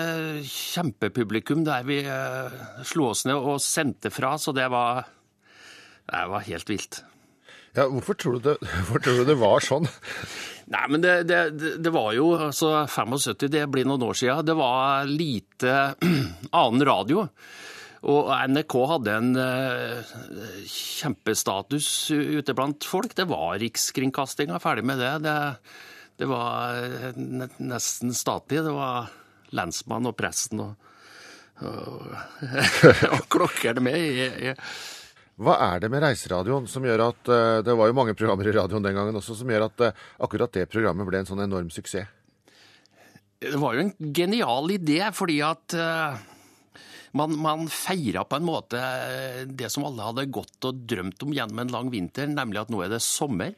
kjempepublikum 0.49 1.63
der 1.67 1.85
vi 1.87 2.01
eh, 2.03 2.55
slo 2.83 3.11
oss 3.13 3.23
ned 3.29 3.37
og 3.37 3.61
sendte 3.63 4.11
fra, 4.11 4.35
så 4.41 4.55
det 4.57 4.67
var, 4.73 5.05
det 6.09 6.23
var 6.33 6.49
helt 6.49 6.73
vilt. 6.73 7.03
Ja, 7.75 7.89
hvorfor 7.91 8.15
tror, 8.15 8.39
det, 8.39 8.55
hvorfor 8.87 9.03
tror, 9.03 9.21
du 9.21 9.29
det, 9.29 9.37
var 9.41 9.63
sånn? 9.63 9.89
Nei, 10.71 10.85
men 10.89 11.03
det, 11.03 11.15
det, 11.29 11.41
det, 11.83 11.91
var 11.93 12.13
jo 12.17 12.31
altså 12.47 12.71
75, 12.89 13.49
det 13.51 13.65
blir 13.71 13.87
noen 13.87 14.05
år 14.07 14.17
siden. 14.17 14.47
Det 14.47 14.55
var 14.57 15.09
lite 15.09 15.75
annen 16.61 16.85
radio. 16.87 17.27
Og 18.05 18.29
NRK 18.29 18.73
hadde 18.91 19.13
en 19.17 19.29
uh, 19.33 20.15
kjempestatus 20.69 21.87
ute 22.13 22.53
blant 22.57 22.85
folk. 22.85 23.15
Det 23.17 23.25
var 23.29 23.57
Rikskringkastinga, 23.61 24.59
ferdig 24.61 24.85
med 24.85 25.01
det. 25.01 25.13
Det, 25.25 25.37
det 26.21 26.27
var 26.29 26.83
eh, 26.85 27.17
nesten 27.65 28.13
statlig. 28.13 28.61
Det 28.65 28.75
var 28.75 29.09
lensmann 29.57 30.05
og 30.05 30.13
presten 30.19 30.61
og, 30.67 30.91
og, 31.65 32.05
og 33.15 33.25
klokkerne 33.33 33.83
med. 33.89 33.97
i, 33.97 34.29
i 34.51 34.53
hva 35.41 35.55
er 35.73 35.81
det 35.83 35.89
med 35.91 36.03
reiseradioen 36.05 36.67
som 36.71 36.85
gjør 36.87 37.09
at 37.09 37.31
eh, 37.33 37.57
Det 37.67 37.73
var 37.75 37.89
jo 37.89 37.97
mange 37.97 38.13
programmer 38.15 38.47
i 38.47 38.53
radioen 38.55 38.85
den 38.85 38.95
gangen 38.95 39.19
også, 39.19 39.35
som 39.35 39.49
gjør 39.51 39.67
at 39.67 39.87
akkurat 40.23 40.53
det 40.55 40.69
programmet 40.71 41.07
ble 41.07 41.23
en 41.23 41.27
sånn 41.27 41.43
enorm 41.43 41.73
suksess? 41.73 42.07
Det 43.45 43.59
var 43.59 43.75
jo 43.75 43.83
en 43.83 44.13
genial 44.15 44.71
idé, 44.73 45.01
fordi 45.13 45.41
at 45.43 45.75
man, 47.15 47.35
man 47.39 47.67
feira 47.71 48.25
på 48.27 48.39
en 48.39 48.47
måte 48.47 48.79
eh, 48.79 49.43
det 49.47 49.69
som 49.71 49.85
alle 49.87 50.09
hadde 50.09 50.27
gått 50.35 50.67
og 50.67 50.83
drømt 50.87 51.23
om 51.23 51.35
gjennom 51.35 51.61
en 51.63 51.75
lang 51.77 51.91
vinter, 51.93 52.27
nemlig 52.31 52.65
at 52.65 52.73
nå 52.73 52.81
er 52.83 52.91
det 52.91 53.03
sommer. 53.03 53.55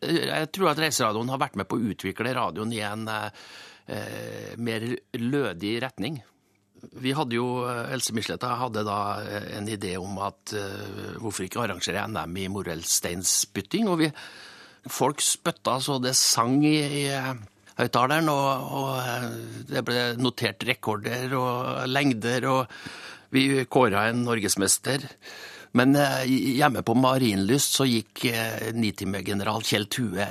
Eh, 0.00 0.22
jeg 0.30 0.50
tror 0.56 0.72
at 0.72 0.80
Reiseradioen 0.80 1.32
har 1.32 1.42
vært 1.42 1.58
med 1.60 1.68
på 1.68 1.78
å 1.78 1.92
utvikle 1.92 2.34
radioen 2.36 2.72
i 2.72 2.80
en 2.86 3.04
eh, 3.12 4.54
mer 4.56 4.88
lødig 5.20 5.76
retning. 5.84 6.22
Vi 7.00 7.12
hadde 7.16 7.36
jo, 7.38 7.46
Else 7.92 8.14
Misletta 8.16 8.54
hadde 8.60 8.84
da 8.86 8.98
eh, 9.24 9.50
en 9.58 9.68
idé 9.68 9.94
om 10.00 10.18
at 10.24 10.54
uh, 10.56 11.16
hvorfor 11.20 11.46
ikke 11.46 11.62
arrangere 11.64 12.06
NM 12.08 12.36
i 12.40 12.46
morellsteinsbytting. 12.52 13.88
Og 13.92 14.00
vi, 14.04 14.10
folk 14.88 15.24
spytta 15.24 15.78
så 15.82 15.98
det 16.02 16.14
sang 16.18 16.58
i, 16.64 16.76
i 17.04 17.04
høyttaleren, 17.76 18.30
og, 18.32 18.70
og, 18.78 18.92
eh, 19.02 19.26
det 19.72 19.84
ble 19.86 20.06
notert 20.20 20.64
rekorder 20.68 21.34
og 21.36 21.84
lengder, 21.90 22.48
og 22.52 23.34
vi 23.34 23.64
kåra 23.68 24.08
en 24.10 24.24
norgesmester. 24.24 25.04
Men 25.76 25.96
eh, 25.98 26.22
hjemme 26.58 26.82
på 26.86 26.94
Marienlyst 26.98 27.76
så 27.78 27.86
gikk 27.88 28.26
eh, 28.30 28.70
nitimegeneral 28.76 29.64
Kjell 29.66 29.88
Tue 29.92 30.28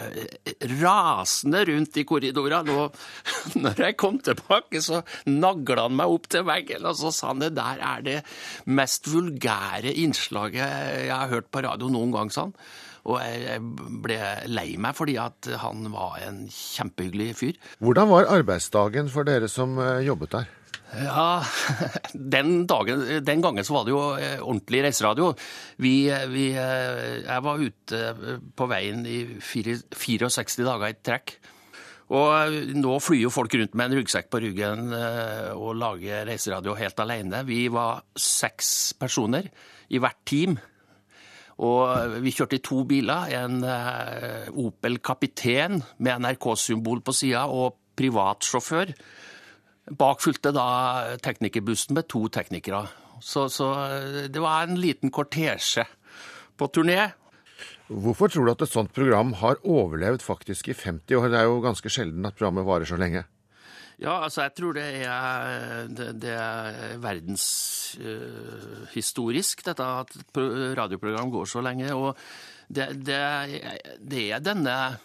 rasende 0.80 1.66
rundt 1.70 2.00
i 2.00 2.06
korridorene. 2.08 2.80
Og 2.86 2.96
når 3.64 3.84
jeg 3.88 4.00
kom 4.00 4.20
tilbake, 4.24 4.82
så 4.84 5.04
nagla 5.30 5.88
han 5.90 6.00
meg 6.00 6.16
opp 6.16 6.30
til 6.32 6.48
veggen, 6.48 6.88
og 6.88 6.98
så 7.00 7.14
sa 7.14 7.34
han 7.34 7.44
det 7.44 7.54
der 7.58 7.84
er 7.84 8.06
det 8.06 8.18
mest 8.66 9.10
vulgære 9.12 9.94
innslaget 10.06 10.62
jeg 10.66 11.14
har 11.14 11.32
hørt 11.32 11.52
på 11.52 11.64
radio 11.66 11.92
noen 11.92 12.14
gang, 12.16 12.34
sa 12.34 12.48
han. 12.48 12.58
Og 13.06 13.20
jeg 13.22 13.62
ble 14.02 14.18
lei 14.50 14.70
meg 14.82 14.96
fordi 14.98 15.18
at 15.22 15.50
han 15.62 15.86
var 15.94 16.18
en 16.26 16.46
kjempehyggelig 16.50 17.36
fyr. 17.38 17.60
Hvordan 17.84 18.10
var 18.10 18.32
arbeidsdagen 18.34 19.12
for 19.14 19.28
dere 19.28 19.50
som 19.52 19.78
eh, 19.78 20.02
jobbet 20.08 20.34
der? 20.34 20.54
Ja, 20.96 21.44
den, 22.36 22.66
dagen, 22.70 23.04
den 23.26 23.44
gangen 23.44 23.68
så 23.68 23.78
var 23.78 23.88
det 23.88 23.94
jo 23.94 24.04
eh, 24.16 24.38
ordentlig 24.44 24.84
reiseradio. 24.86 25.34
Vi, 25.82 25.96
vi, 26.32 26.46
eh, 26.54 27.26
jeg 27.26 27.46
var 27.48 27.64
ute 27.64 28.04
på 28.56 28.70
veien 28.72 29.04
i 29.08 29.20
64 29.42 30.64
dager 30.66 30.88
i 30.92 31.00
trekk. 31.00 31.36
Og 32.16 32.56
nå 32.78 33.00
flyr 33.02 33.24
jo 33.24 33.34
folk 33.34 33.56
rundt 33.58 33.74
med 33.74 33.90
en 33.90 33.98
ryggsekk 33.98 34.28
på 34.30 34.44
ryggen 34.44 34.92
og 34.94 35.72
lager 35.74 36.28
reiseradio 36.30 36.76
helt 36.78 37.00
alene. 37.02 37.40
Vi 37.48 37.64
var 37.74 38.04
seks 38.14 38.94
personer 39.02 39.50
i 39.90 39.98
hvert 39.98 40.22
team. 40.30 40.54
Og 41.64 42.20
vi 42.24 42.34
kjørte 42.36 42.58
i 42.58 42.64
to 42.64 42.84
biler. 42.88 43.32
En 43.40 43.62
eh, 43.64 44.48
Opel 44.60 45.00
Kapitein 45.04 45.80
med 46.04 46.26
NRK-symbol 46.26 47.04
på 47.06 47.16
sida 47.16 47.46
og 47.48 47.78
privatsjåfør. 47.96 48.92
Bak 49.86 50.18
fulgte 50.24 50.50
da 50.56 50.64
teknikerbussen 51.22 51.94
med 51.98 52.08
to 52.10 52.28
teknikere. 52.34 52.88
Så, 53.22 53.50
så 53.54 53.68
eh, 53.86 54.24
det 54.32 54.42
var 54.42 54.64
en 54.66 54.82
liten 54.82 55.12
kortesje 55.14 55.86
på 56.58 56.68
turné. 56.74 57.12
Hvorfor 57.88 58.28
tror 58.34 58.46
du 58.46 58.52
at 58.56 58.62
et 58.66 58.72
sånt 58.72 58.94
program 58.96 59.34
har 59.44 59.56
overlevd 59.62 60.22
faktisk 60.26 60.68
i 60.74 60.76
50 60.78 61.16
år? 61.20 61.30
Det 61.30 61.40
er 61.40 61.46
jo 61.46 61.64
ganske 61.64 61.90
sjelden 61.94 62.26
at 62.26 62.36
programmet 62.38 62.66
varer 62.66 62.86
så 62.90 62.98
lenge. 63.00 63.22
Ja, 64.02 64.14
altså 64.26 64.42
jeg 64.44 64.54
tror 64.58 64.74
det 64.76 65.06
er, 65.06 65.88
det, 65.88 66.20
det 66.20 66.34
er 66.36 67.00
verdenshistorisk, 67.00 69.60
uh, 69.62 69.66
dette 69.70 69.84
at 70.02 70.10
radioprogram 70.82 71.30
går 71.32 71.46
så 71.48 71.62
lenge. 71.64 71.88
Og 71.96 72.18
det, 72.68 73.06
det, 73.08 73.24
det 74.02 74.34
er 74.34 74.40
denne 74.44 75.00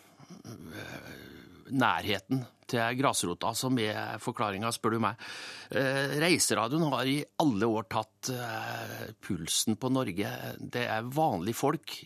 nærheten 1.71 2.43
til 2.71 3.01
grasrota 3.01 3.53
som 3.59 3.79
er 3.83 4.21
forklaringa, 4.23 4.71
spør 4.75 4.97
du 4.97 5.01
meg. 5.05 5.27
Eh, 5.71 6.17
Reiseradioen 6.23 6.87
har 6.95 7.11
i 7.11 7.19
alle 7.43 7.69
år 7.71 7.89
tatt 7.91 8.33
eh, 8.35 9.11
pulsen 9.23 9.79
på 9.81 9.93
Norge. 9.93 10.33
Det 10.59 10.87
er 10.87 11.13
vanlige 11.15 11.61
folk 11.61 11.99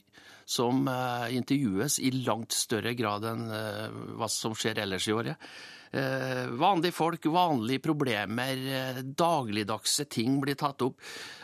som 0.44 0.88
eh, 0.88 1.36
intervjues 1.36 1.98
i 2.00 2.10
langt 2.24 2.52
større 2.56 2.94
grad 2.98 3.24
enn 3.30 3.46
hva 4.18 4.28
som 4.30 4.56
skjer 4.56 4.82
ellers 4.84 5.08
i 5.08 5.16
året. 5.16 5.54
Vanlige 5.94 6.90
folk, 6.90 7.26
vanlige 7.30 7.78
problemer, 7.84 8.64
dagligdagse 9.14 10.08
ting 10.10 10.40
blir 10.42 10.56
tatt 10.58 10.82
opp. 10.82 10.96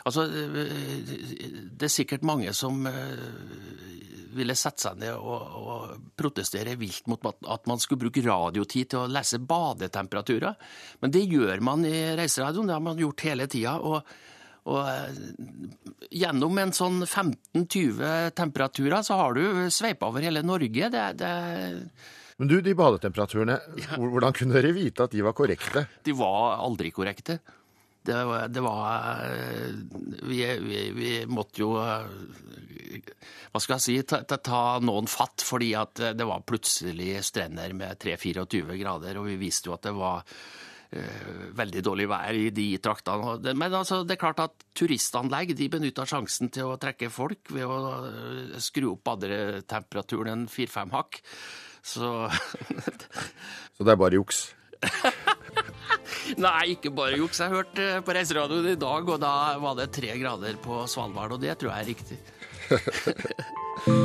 Altså, 0.03 0.25
det 0.27 1.87
er 1.87 1.93
sikkert 1.93 2.25
mange 2.27 2.51
som 2.57 2.83
ville 4.35 4.55
sette 4.57 4.85
seg 4.85 4.99
ned 5.01 5.15
og, 5.15 5.55
og 5.61 5.95
protestere 6.19 6.77
vilt 6.79 7.07
mot 7.11 7.23
at 7.25 7.67
man 7.69 7.81
skulle 7.81 8.05
bruke 8.05 8.23
radiotid 8.25 8.91
til 8.93 9.03
å 9.03 9.11
lese 9.11 9.41
badetemperaturer. 9.43 10.57
Men 11.03 11.13
det 11.13 11.25
gjør 11.27 11.63
man 11.65 11.85
i 11.87 12.11
reiseradioen, 12.19 12.69
det 12.69 12.77
har 12.77 12.85
man 12.85 13.01
gjort 13.01 13.25
hele 13.27 13.47
tida. 13.51 13.77
Og, 14.69 14.81
eh, 14.85 16.09
gjennom 16.21 16.57
en 16.61 16.73
sånn 16.75 17.01
15-20 17.05 18.33
temperaturer 18.37 19.01
så 19.05 19.17
har 19.17 19.37
du 19.37 19.69
sveipa 19.73 20.11
over 20.11 20.21
hele 20.21 20.43
Norge. 20.45 20.89
Det, 20.93 21.05
det 21.17 21.31
men 22.41 22.49
du, 22.49 22.59
de 22.61 22.73
badetemperaturene, 22.77 23.57
hvordan 24.01 24.33
kunne 24.33 24.55
dere 24.57 24.73
vite 24.73 25.05
at 25.05 25.13
de 25.13 25.21
var 25.25 25.35
korrekte? 25.37 25.85
De 26.05 26.13
var 26.17 26.61
aldri 26.61 26.89
korrekte. 26.93 27.39
Det, 28.01 28.17
det 28.49 28.61
var 28.65 29.19
vi, 30.25 30.39
vi, 30.57 30.79
vi, 30.95 31.11
måtte 31.29 31.61
jo 31.61 31.75
hva 31.75 33.61
skal 33.61 33.75
jeg 33.75 33.83
si, 33.83 33.97
ta, 34.09 34.23
ta, 34.25 34.61
noen 34.81 35.05
fatt, 35.11 35.45
fordi 35.45 35.69
at 35.77 36.01
det 36.17 36.25
var 36.25 36.41
plutselig 36.47 37.19
strender 37.27 37.75
med 37.77 38.01
3-24 38.01 38.79
grader, 38.79 39.19
og 39.21 39.29
vi 39.29 39.37
visste 39.43 39.69
jo 39.69 39.75
at 39.77 39.85
det 39.85 39.93
var 39.93 40.25
veldig 41.55 41.81
dårlig 41.85 42.07
vær 42.11 42.35
i 42.35 42.49
de 42.51 42.65
traktene. 42.83 43.53
Men 43.55 43.75
altså, 43.79 44.01
det 44.03 44.17
er 44.17 44.23
klart 44.25 44.41
at 44.43 44.65
turistanlegg 44.75 45.53
de 45.55 45.69
benytter 45.71 46.09
sjansen 46.09 46.51
til 46.51 46.73
å 46.73 46.79
trekke 46.81 47.11
folk 47.13 47.51
ved 47.55 47.63
å 47.63 47.77
uh, 48.03 48.57
skru 48.59 48.89
opp 48.93 49.05
badetemperaturen 49.07 50.33
en 50.33 50.47
4-5 50.51 50.91
hakk. 50.95 51.21
Så 51.81 52.11
Så 53.77 53.87
det 53.87 53.93
er 53.93 54.01
bare 54.03 54.19
juks? 54.19 54.43
Nei, 56.43 56.75
ikke 56.75 56.91
bare 56.95 57.17
juks. 57.19 57.41
Jeg 57.41 57.55
hørte 57.55 57.87
på 58.05 58.15
reiseradioen 58.15 58.73
i 58.73 58.79
dag, 58.79 59.09
og 59.15 59.19
da 59.21 59.33
var 59.63 59.79
det 59.79 59.91
tre 59.95 60.13
grader 60.19 60.59
på 60.61 60.83
Svalbard, 60.91 61.37
og 61.37 61.43
det 61.43 61.57
tror 61.61 61.73
jeg 61.73 61.81
er 61.81 61.91
riktig. 61.95 62.19